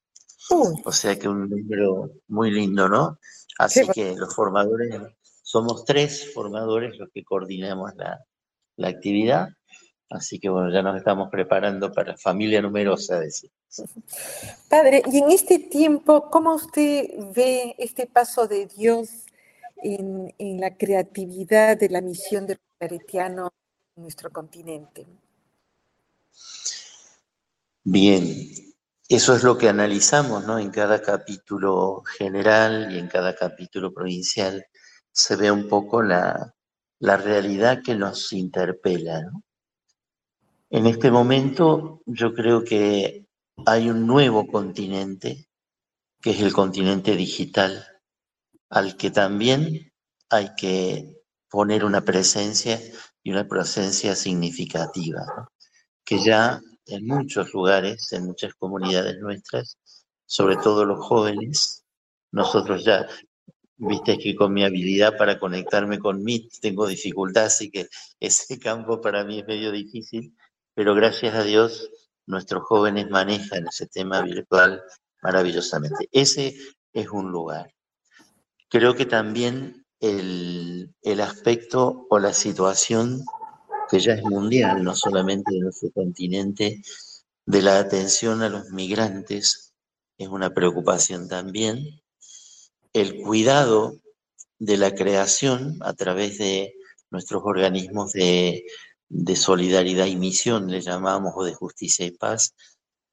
[0.85, 3.19] O sea que un número muy lindo, ¿no?
[3.59, 4.95] Así que los formadores,
[5.43, 8.25] somos tres formadores los que coordinamos la,
[8.77, 9.49] la actividad.
[10.11, 13.51] Así que bueno, ya nos estamos preparando para familia numerosa, decir.
[14.69, 19.27] Padre, y en este tiempo, ¿cómo usted ve este paso de Dios
[19.77, 23.53] en, en la creatividad de la misión del claretiano
[23.97, 25.07] en nuestro continente?
[27.85, 28.25] Bien,
[29.09, 30.59] eso es lo que analizamos ¿no?
[30.59, 34.67] en cada capítulo general y en cada capítulo provincial.
[35.13, 36.55] Se ve un poco la,
[36.99, 39.23] la realidad que nos interpela.
[39.23, 39.43] ¿no?
[40.71, 43.27] En este momento yo creo que
[43.65, 45.49] hay un nuevo continente,
[46.21, 47.87] que es el continente digital,
[48.69, 49.93] al que también
[50.29, 51.17] hay que
[51.49, 52.79] poner una presencia
[53.23, 55.51] y una presencia significativa,
[56.05, 59.79] que ya en muchos lugares, en muchas comunidades nuestras,
[60.27, 61.85] sobre todo los jóvenes,
[62.31, 63.07] nosotros ya
[63.81, 67.87] Viste que con mi habilidad para conectarme con Meet tengo dificultad, así que
[68.21, 70.35] ese campo para mí es medio difícil,
[70.79, 71.91] pero gracias a Dios
[72.27, 74.81] nuestros jóvenes manejan ese tema virtual
[75.21, 76.09] maravillosamente.
[76.13, 76.57] Ese
[76.93, 77.75] es un lugar.
[78.69, 83.25] Creo que también el, el aspecto o la situación
[83.91, 86.81] que ya es mundial, no solamente de nuestro continente,
[87.45, 89.75] de la atención a los migrantes,
[90.17, 92.03] es una preocupación también
[92.93, 93.99] el cuidado
[94.61, 96.73] de la creación a través de
[97.11, 98.65] nuestros organismos de,
[99.37, 102.55] solidaridad y misión, le llamamos, o de justicia y paz,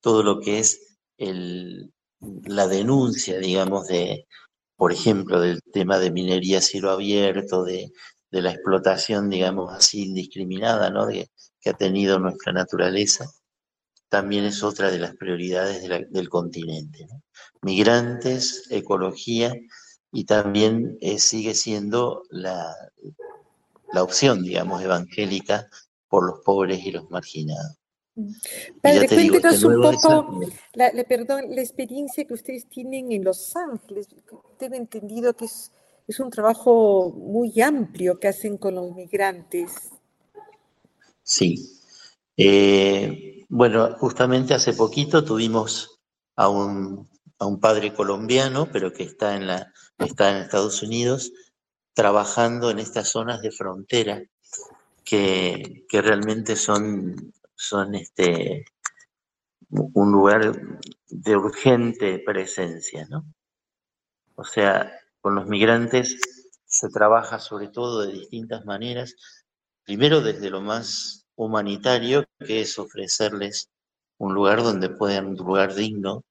[0.01, 4.27] todo lo que es la denuncia, digamos, de,
[4.75, 7.91] por ejemplo, del tema de minería cielo abierto, de,
[8.31, 11.07] la explotación, digamos así, indiscriminada, ¿no?
[11.07, 13.25] que ha tenido nuestra naturaleza,
[14.09, 17.07] también es otra de las prioridades del continente.
[17.61, 19.53] Migrantes, ecología
[20.11, 22.75] y también eh, sigue siendo la
[23.93, 25.69] opción, digamos, evangélica
[26.07, 27.77] por los pobres y los marginados.
[28.15, 28.31] Mm.
[28.81, 30.39] Padre, cuéntenos un poco,
[30.73, 34.07] la, perdón, la experiencia que ustedes tienen en Los Ángeles.
[34.57, 35.71] Tengo entendido que es,
[36.07, 39.71] es un trabajo muy amplio que hacen con los migrantes.
[41.23, 41.81] Sí.
[42.37, 45.99] Eh, bueno, justamente hace poquito tuvimos
[46.35, 51.31] a un, a un padre colombiano, pero que está en, la, está en Estados Unidos,
[51.93, 54.23] trabajando en estas zonas de frontera
[55.05, 58.65] que, realmente son, son este,
[59.69, 60.51] un lugar
[61.07, 63.25] de urgente presencia, ¿no?
[64.35, 64.91] O sea,
[65.21, 66.17] con los migrantes
[66.65, 69.15] se trabaja sobre todo de distintas maneras,
[69.85, 73.69] primero desde lo más humanitario, que es ofrecerles
[74.17, 76.23] un lugar donde puedan, un lugar digno,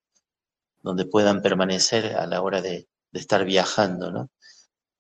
[0.83, 4.29] donde puedan permanecer a la hora de, de estar viajando, ¿no?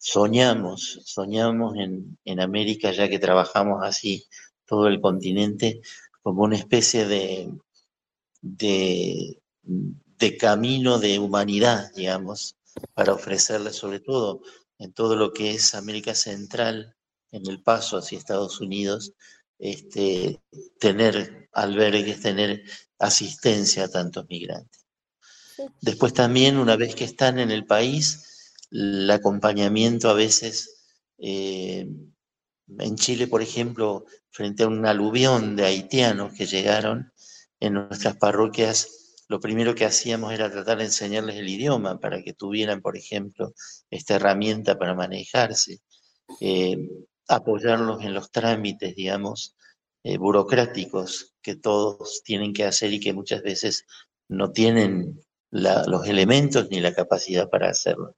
[0.05, 4.26] Soñamos, soñamos en, en, América, ya que trabajamos así
[4.66, 5.80] todo el continente,
[6.22, 7.50] como una especie de,
[8.42, 12.55] de, de camino de humanidad, digamos,
[12.92, 14.42] para ofrecerle sobre todo
[14.78, 16.94] en todo lo que es América Central,
[17.30, 19.14] en el paso hacia Estados Unidos,
[19.59, 20.38] este,
[20.78, 22.62] tener albergues, tener
[22.98, 24.84] asistencia a tantos migrantes.
[25.80, 28.34] Después también, una vez que están en el país,
[28.70, 30.84] el acompañamiento a veces,
[31.18, 31.88] eh,
[32.78, 37.12] en Chile, por ejemplo, frente a un aluvión de haitianos que llegaron
[37.60, 42.34] en nuestras parroquias, lo primero que hacíamos era tratar de enseñarles el idioma para que
[42.34, 43.54] tuvieran, por ejemplo,
[43.90, 45.80] esta herramienta para manejarse,
[46.40, 46.76] eh,
[47.28, 49.56] apoyarlos en los trámites, digamos,
[50.02, 53.86] eh, burocráticos que todos tienen que hacer y que muchas veces
[54.28, 58.12] no tienen los elementos ni la capacidad para hacerlo.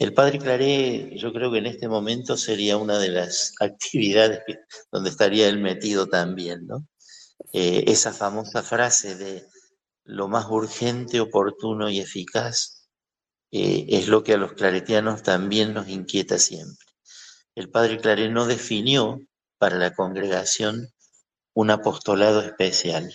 [0.00, 4.40] El padre Claré, yo creo que en este momento sería una de las actividades
[4.90, 6.88] donde estaría él metido también, ¿no?
[7.52, 9.46] Eh, esa famosa frase de
[10.04, 12.88] lo más urgente, oportuno y eficaz
[13.50, 16.86] eh, es lo que a los claretianos también nos inquieta siempre.
[17.54, 19.20] El padre Claré no definió
[19.58, 20.88] para la congregación
[21.52, 23.14] un apostolado especial,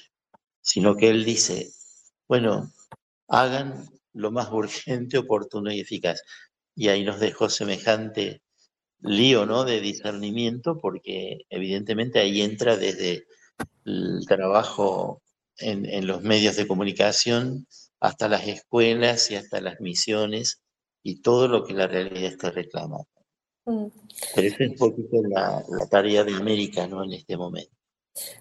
[0.61, 1.71] sino que él dice,
[2.27, 2.71] bueno,
[3.27, 6.21] hagan lo más urgente, oportuno y eficaz
[6.75, 8.41] y ahí nos dejó semejante
[8.99, 9.63] lío ¿no?
[9.63, 13.25] de discernimiento, porque evidentemente ahí entra desde
[13.85, 15.21] el trabajo
[15.57, 17.65] en, los medios de comunicación
[17.99, 20.61] hasta las escuelas y hasta las misiones
[21.01, 23.07] y todo lo que la realidad está reclamando.
[23.65, 23.87] Mm.
[24.35, 27.03] Pero esa es un poquito la, tarea de América ¿no?
[27.03, 27.71] en este momento.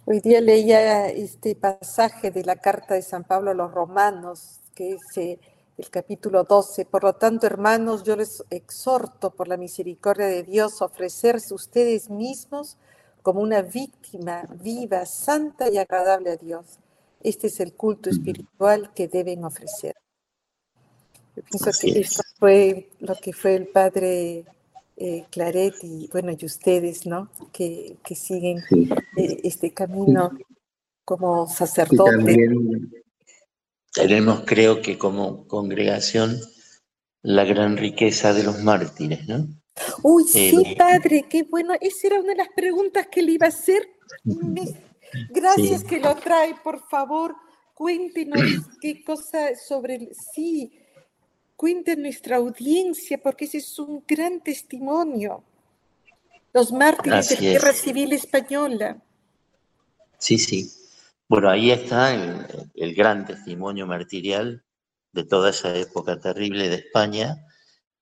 [0.05, 4.97] Hoy día leía este pasaje de la carta de San Pablo a los romanos, que
[5.13, 5.41] se
[5.77, 6.85] el capítulo 12.
[6.85, 12.11] Por lo tanto, hermanos, yo les exhorto por la misericordia de Dios a ofrecerse ustedes
[12.11, 12.77] mismos
[13.23, 16.79] como una víctima viva, santa y agradable a Dios.
[17.21, 19.95] Este es el culto espiritual que deben ofrecer.
[21.35, 24.45] Yo pienso que esto fue lo que fue el padre
[24.97, 27.31] eh, Claret y bueno, y ustedes, ¿no?
[27.53, 28.59] Que, siguen
[29.17, 30.31] eh, este camino
[31.05, 32.39] como sacerdotes
[33.95, 36.41] tenemos, creo que como congregación,
[37.23, 39.47] la gran riqueza de los mártires, ¿no?
[40.03, 41.75] Uy, sí, eh, padre, qué bueno.
[41.81, 43.89] Esa era una de las preguntas que le iba a hacer.
[45.31, 47.35] Gracias que lo trae, por favor.
[47.73, 48.41] Cuéntenos
[48.81, 50.09] qué cosa sobre el...
[50.35, 50.73] Sí,
[51.57, 55.45] cuente nuestra audiencia, porque ese es un gran testimonio.
[56.53, 59.03] Los mártires de la Guerra Civil Española.
[60.19, 60.71] Sí, sí.
[61.29, 62.15] Bueno, ahí está
[62.75, 64.65] el, gran testimonio martirial
[65.13, 67.47] de toda esa época terrible de España,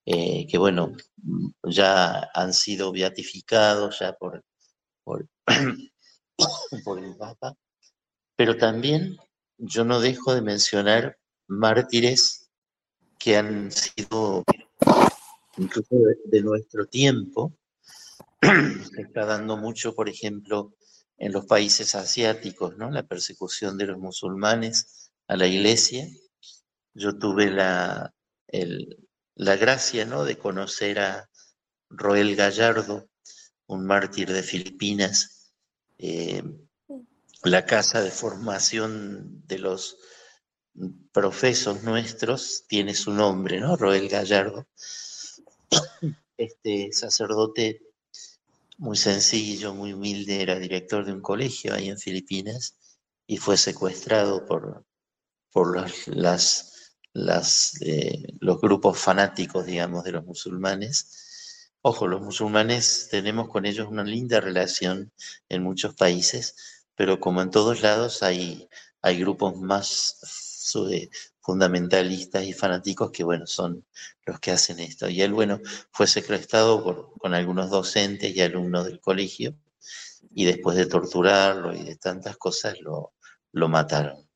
[0.05, 0.93] eh, que bueno,
[1.63, 4.45] ya han sido beatificados ya por,
[5.05, 5.29] por,
[6.85, 7.55] por el Papa,
[8.37, 9.17] pero también
[9.59, 12.51] yo no dejo de mencionar mártires
[13.19, 14.43] que han sido
[15.59, 15.95] incluso
[16.25, 17.53] de, nuestro tiempo.
[18.43, 20.75] Se está dando mucho, por ejemplo,
[21.23, 22.91] en los países asiáticos, ¿no?
[22.91, 26.05] La persecución de los musulmanes a la iglesia.
[26.95, 28.13] Yo tuve la,
[29.37, 30.25] la gracia, ¿no?
[30.25, 31.31] De conocer a
[31.89, 33.09] Roel Gallardo,
[33.67, 35.53] un mártir de Filipinas,
[35.97, 36.43] eh,
[37.45, 39.99] la casa de formación de los
[41.13, 43.77] profesos nuestros tiene su nombre, ¿no?
[43.77, 44.67] Roel Gallardo.
[46.37, 47.92] Este sacerdote
[48.83, 52.77] muy sencillo, muy humilde, era director de un colegio ahí en Filipinas
[53.29, 54.85] y fue secuestrado por,
[55.53, 55.77] por
[56.09, 57.79] las, las,
[58.41, 61.71] los grupos fanáticos, digamos, de los musulmanes.
[61.81, 65.13] Ojo, los musulmanes tenemos con ellos una linda relación
[65.49, 66.57] en muchos países,
[66.97, 68.69] pero como en todos lados hay,
[69.01, 70.52] hay grupos más
[71.41, 73.85] fundamentalistas y fanáticos que, bueno, son
[74.25, 75.09] los que hacen esto.
[75.09, 75.61] Y él, bueno,
[75.91, 79.55] fue secuestrado con algunos docentes y alumnos del colegio
[80.35, 83.13] y después de torturarlo y de tantas cosas lo,
[83.53, 84.29] lo mataron.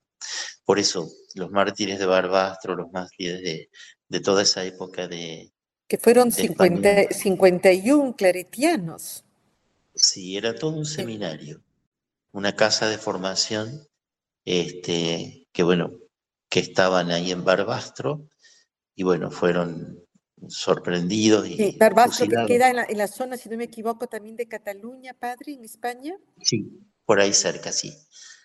[0.64, 3.70] Por eso, los mártires de Barbastro, los mártires de,
[4.09, 5.53] de toda esa época de...
[5.89, 9.24] Que fueron 50, 51 claretianos.
[9.95, 11.62] Sí, era todo un seminario,
[12.33, 13.87] una casa de formación,
[14.45, 15.93] este, que bueno,
[16.49, 18.29] que estaban ahí en Barbastro
[18.95, 20.07] y bueno, fueron
[20.49, 21.47] sorprendidos.
[21.49, 24.37] Y sí, Barbastro que queda en la, en la, zona, si no me equivoco, también
[24.37, 26.17] de Cataluña, padre, en España.
[26.43, 27.89] Sí, por ahí cerca, sí.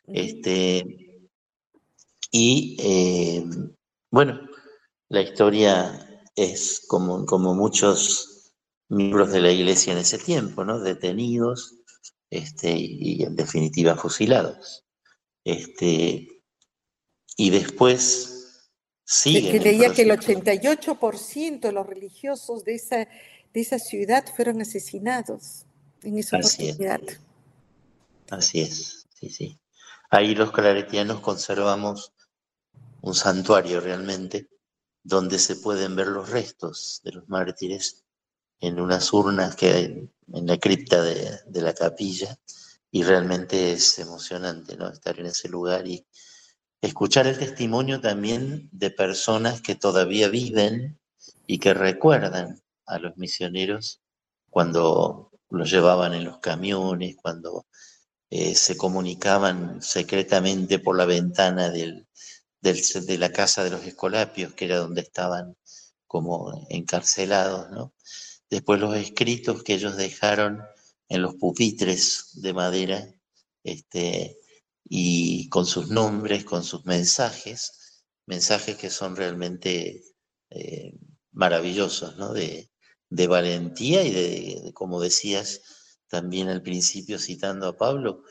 [0.05, 0.19] Uh -huh.
[0.19, 1.21] Este,
[2.31, 3.45] y eh,
[4.09, 4.41] bueno,
[5.09, 8.53] la historia es como, como muchos
[8.87, 10.79] miembros de la iglesia en ese tiempo, ¿no?
[10.79, 11.75] Detenidos
[12.29, 14.85] este, y en definitiva fusilados.
[15.43, 16.40] Este,
[17.41, 18.69] y después
[19.03, 19.53] sigue.
[19.53, 25.65] Que leía que el 88% de los religiosos de esa, de esa ciudad fueron asesinados
[26.03, 27.01] en esa Así oportunidad.
[27.01, 27.19] Es.
[28.29, 29.59] Así es, sí, sí.
[30.11, 32.13] Ahí los claretianos conservamos
[33.01, 34.47] un santuario realmente,
[35.01, 38.03] donde se pueden ver los restos de los mártires
[38.59, 42.37] en unas urnas que hay en la cripta de, de la capilla,
[42.91, 44.89] y realmente es emocionante ¿no?
[44.89, 46.05] estar en ese lugar y,
[46.81, 50.99] escuchar el testimonio también de personas que todavía viven
[51.45, 54.01] y que recuerdan a los misioneros
[54.49, 57.67] cuando los llevaban en los camiones, cuando
[58.29, 62.07] eh, se comunicaban secretamente por la ventana del,
[62.61, 65.55] de la casa de los escolapios, que era donde estaban
[66.07, 67.93] como encarcelados, ¿no?
[68.49, 70.61] Después los escritos que ellos dejaron
[71.07, 73.07] en los pupitres de madera,
[73.63, 74.40] este,
[74.83, 80.03] y con sus nombres, con sus mensajes, mensajes que son realmente
[80.49, 80.93] eh,
[81.31, 82.33] maravillosos, ¿no?
[82.33, 82.71] De,
[83.09, 85.61] de valentía y de, como decías
[86.07, 88.23] también al principio citando a Pablo,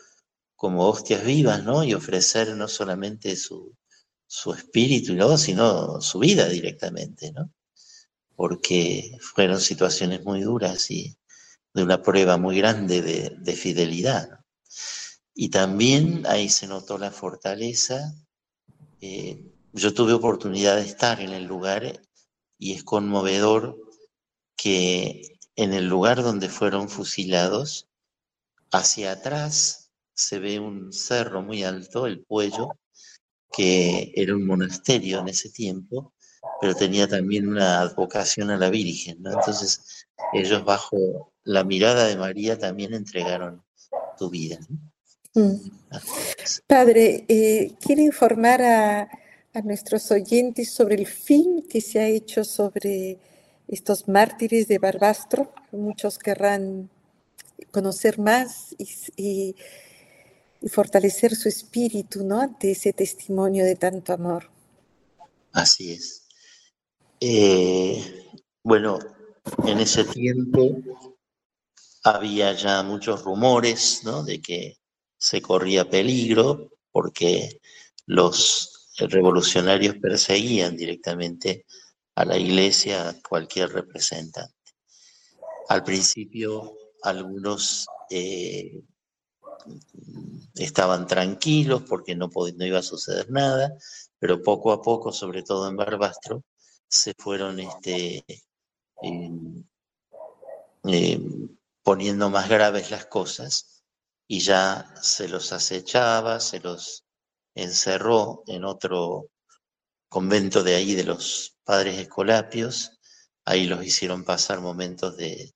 [0.57, 1.84] como hostias vivas, ¿no?
[1.84, 3.74] Y ofrecer no solamente su,
[4.26, 5.36] su espíritu, ¿no?
[5.38, 7.53] sino su vida directamente, ¿no?
[8.36, 11.18] Porque fueron situaciones muy duras y
[11.74, 14.30] de una prueba muy grande de, de fidelidad.
[14.30, 14.39] ¿no?
[15.43, 18.12] Y también ahí se notó la fortaleza.
[19.01, 22.03] Eh, yo tuve oportunidad de estar en el lugar
[22.59, 23.78] y es conmovedor
[24.55, 27.88] que en el lugar donde fueron fusilados,
[28.70, 32.72] hacia atrás se ve un cerro muy alto, el Puello,
[33.51, 36.12] que era un monasterio en ese tiempo,
[36.61, 39.22] pero tenía también una advocación a la Virgen.
[39.24, 43.64] Entonces ellos bajo la mirada de María también entregaron
[44.18, 44.59] tu vida.
[45.35, 45.70] Mm.
[46.66, 49.03] Padre, eh, ¿quiere informar a,
[49.53, 53.18] a, nuestros oyentes sobre el fin que se ha hecho sobre
[53.68, 55.53] estos mártires de Barbastro?
[55.72, 56.91] Muchos querrán
[57.70, 59.57] conocer más y, y,
[60.61, 62.41] y fortalecer su espíritu ¿no?
[62.41, 64.51] ante ese testimonio de tanto amor.
[65.53, 66.26] Así es.
[67.20, 68.28] Eh,
[68.62, 68.99] bueno,
[69.66, 70.76] en ese tiempo
[72.03, 74.22] había ya muchos rumores ¿no?
[74.22, 74.80] de que
[75.21, 77.61] se corría peligro porque
[78.07, 81.66] los revolucionarios perseguían directamente
[82.14, 84.73] a la iglesia, a cualquier representante.
[85.68, 88.83] Al principio algunos eh,
[90.55, 93.77] estaban tranquilos porque no, no, iba a suceder nada,
[94.18, 96.45] pero poco a poco, sobre todo en Barbastro,
[96.89, 98.25] se fueron este,
[101.83, 103.70] poniendo más graves las cosas
[104.33, 107.05] y ya se los acechaba, se los
[107.53, 109.33] encerró en otro
[110.09, 112.93] convento de ahí de los padres escolapios,
[113.45, 115.53] ahí los hicieron pasar momentos de,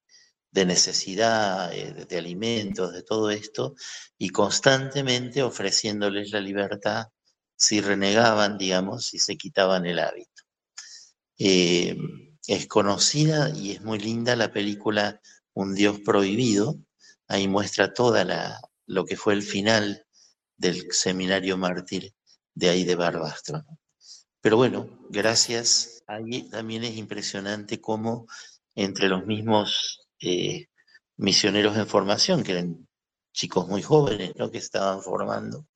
[0.51, 3.77] de necesidad, de, eh, de, alimentos, de todo esto,
[4.19, 7.07] y constantemente ofreciéndoles la libertad
[7.55, 10.43] si renegaban, digamos, si se quitaban el hábito.
[11.39, 11.97] Eh,
[12.49, 15.21] es conocida y es muy linda la película
[15.53, 16.77] Un Dios Prohibido,
[17.29, 20.07] ahí muestra toda la, lo que fue el final
[20.57, 22.15] del seminario mártir
[22.55, 23.65] de ahí de Barbastro.
[24.41, 26.03] Pero bueno, gracias.
[26.07, 28.27] Ahí también es impresionante cómo
[28.75, 30.67] entre los mismos eh,
[31.17, 32.89] misioneros en formación, que eran
[33.33, 34.51] chicos muy jóvenes, ¿no?
[34.51, 35.67] que estaban formando,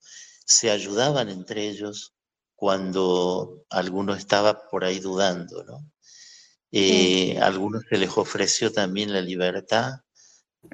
[0.45, 2.13] se ayudaban entre ellos
[2.55, 5.91] cuando alguno estaba por ahí dudando, ¿no?
[6.71, 10.01] Eh, a algunos se les ofreció también la libertad,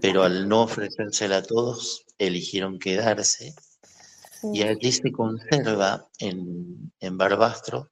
[0.01, 3.55] pero al no ofrecérsela a todos, eligieron quedarse.
[4.53, 7.89] Y allí se conserva en, en Barbastro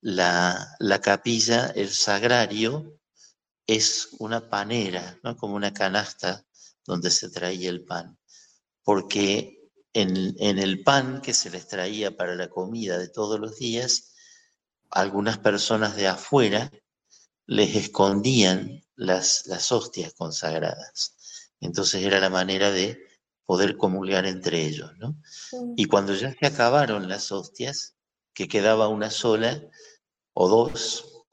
[0.00, 2.98] la, la, capilla, el sagrario,
[3.66, 5.36] es una panera, ¿no?
[5.36, 6.44] como una canasta
[6.84, 8.18] donde se traía el pan.
[8.82, 13.56] Porque en, en, el pan que se les traía para la comida de todos los
[13.58, 14.14] días,
[14.90, 16.70] algunas personas de afuera
[17.46, 21.13] les escondían las, las hostias consagradas.
[21.64, 22.98] Entonces era la manera de
[23.46, 25.16] poder comulgar entre ellos, ¿no?
[25.76, 27.96] Y cuando ya se acabaron las hostias,
[28.34, 29.62] que quedaba una sola
[30.34, 31.24] o dos,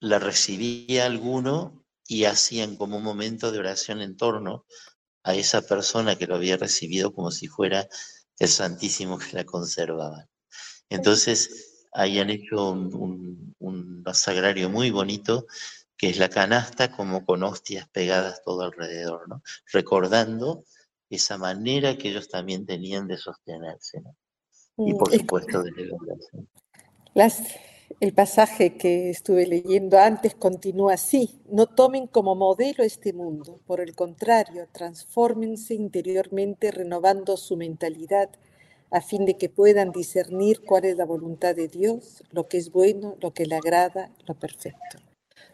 [0.00, 4.64] la recibía alguno y hacían como un momento de oración en torno
[5.24, 7.88] a esa persona que lo había recibido como si fuera
[8.38, 10.28] el Santísimo que la conservaba.
[10.90, 15.46] Entonces, ahí han hecho un, un, sagrario muy bonito,
[15.96, 19.42] que es la canasta como con hostias pegadas todo alrededor, ¿no?
[19.72, 20.64] Recordando
[21.10, 24.16] esa manera que ellos también tenían de sostenerse, ¿no?
[24.76, 26.48] Y por mm, supuesto de celebrarse.
[27.14, 27.42] Las
[28.00, 31.40] el pasaje que estuve leyendo antes continúa así.
[31.48, 38.30] No tomen como modelo este mundo, por el contrario, transfórmense interiormente renovando su mentalidad
[38.90, 42.70] a fin de que puedan discernir cuál es la voluntad de Dios, lo que es
[42.70, 44.98] bueno, lo que le agrada, lo perfecto.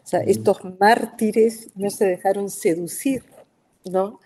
[0.03, 3.23] O sea, estos mártires no se dejaron seducir,
[3.85, 4.19] ¿no?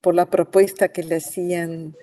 [0.00, 1.96] Por, la propuesta que le hacían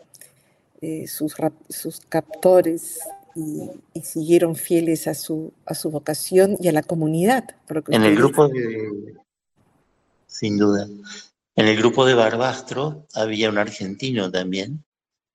[0.81, 1.35] eh, sus,
[1.69, 2.99] sus captores
[3.35, 3.69] y,
[4.01, 7.55] siguieron fieles a su, a su vocación y a la comunidad.
[7.87, 9.15] En el grupo de,
[10.27, 10.87] sin duda,
[11.55, 14.83] en el grupo de Barbastro había un argentino también.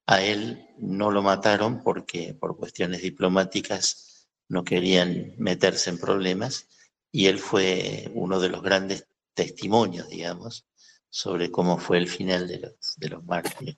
[0.07, 6.67] A él no lo mataron porque por cuestiones diplomáticas no querían meterse en problemas
[7.11, 10.67] y él fue uno de los grandes testimonios, digamos,
[11.09, 13.77] sobre cómo fue el final de los, de los mártires.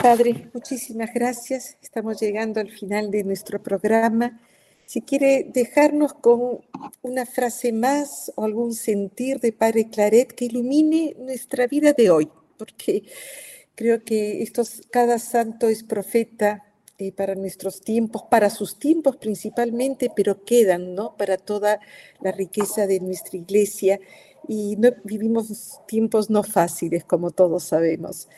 [0.00, 1.76] Padre, muchísimas gracias.
[1.82, 4.40] Estamos llegando al final de nuestro programa.
[4.86, 6.60] Si quiere dejarnos con
[7.02, 12.28] una frase más o algún sentir de Padre Claret que ilumine nuestra vida de hoy,
[12.58, 13.04] porque
[13.74, 20.10] creo que estos, cada santo es profeta eh, para nuestros tiempos, para sus tiempos principalmente,
[20.14, 21.16] pero quedan, ¿no?
[21.16, 21.80] Para toda
[22.20, 23.98] la riqueza de nuestra iglesia
[24.46, 28.28] y no, vivimos tiempos no fáciles, como todos sabemos.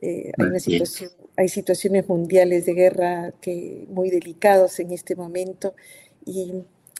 [0.00, 0.82] Eh, hay,
[1.36, 5.74] hay, situaciones mundiales de guerra que, muy delicados en este momento
[6.24, 6.52] y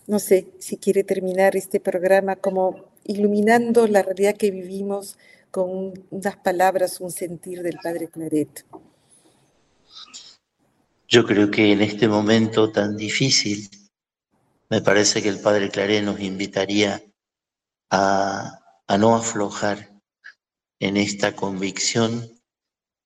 [0.07, 5.19] no sé si quiere terminar este programa como iluminando la realidad que vivimos
[5.51, 8.65] con unas palabras, un sentir del Padre Claret.
[11.09, 13.71] Yo creo que en este momento tan difícil,
[14.69, 17.01] me parece que el Padre Claret nos invitaría
[17.91, 18.61] a,
[18.99, 20.01] no aflojar
[20.81, 22.29] en esta convicción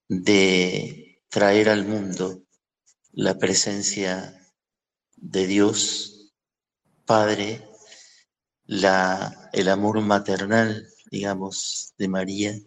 [0.08, 2.42] de traer al mundo
[3.12, 4.50] la presencia
[5.16, 6.32] de Dios
[7.04, 7.68] Padre,
[8.66, 12.58] el amor maternal, digamos, de María,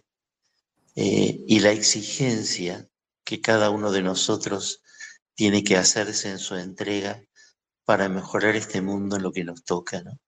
[0.95, 2.87] eh, y la exigencia
[3.23, 4.83] que cada uno de nosotros
[5.35, 7.23] tiene que hacerse en su entrega
[7.85, 10.01] para mejorar este mundo en lo que nos toca.
[10.01, 10.19] ¿no?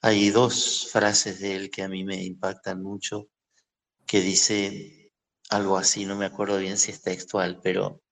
[0.00, 3.28] Hay dos frases de él que a mí me impactan mucho,
[4.06, 5.12] que dice,
[5.50, 8.02] algo así, no me acuerdo bien si es textual, pero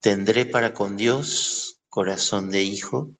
[0.00, 3.16] tendré para con Dios corazón de hijo,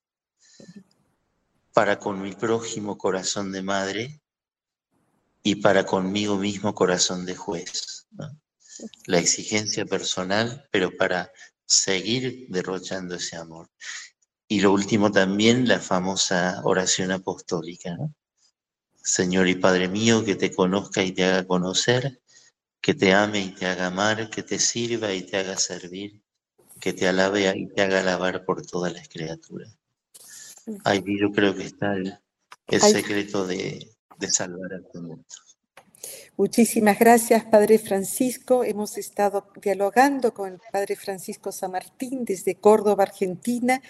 [1.73, 4.21] para con mi prójimo corazón de madre
[5.43, 8.09] y para conmigo mismo corazón de juez.
[9.07, 11.31] La exigencia personal, pero para
[11.67, 13.69] seguir derrochando ese amor.
[14.49, 17.97] Y lo último también, la famosa oración apostólica.
[19.03, 22.21] Señor y Padre mío, que te conozca y te haga conocer
[22.85, 26.21] que te ame y te haga amar, que te sirva y te haga servir,
[26.79, 29.75] que te alabe y te haga alabar por todas las criaturas.
[30.85, 32.21] Ahí yo creo que está el,
[32.83, 35.25] secreto de, de salvar al mundo.
[36.37, 38.65] Muchísimas gracias, Padre Francisco.
[38.65, 43.81] Hemos estado dialogando con el Padre Francisco San Martín desde Córdoba, Argentina,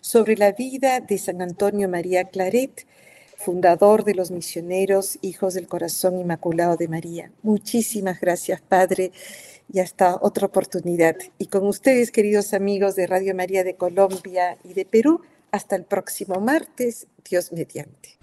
[0.00, 2.86] sobre la vida de San Antonio María Claret
[3.38, 7.30] fundador de los misioneros Hijos del Corazón Inmaculado de María.
[7.42, 9.12] Muchísimas gracias, Padre,
[9.72, 11.16] y hasta otra oportunidad.
[11.38, 15.22] Y con ustedes, queridos amigos de Radio María de Colombia y de Perú,
[15.52, 18.18] hasta el próximo martes, Dios mediante.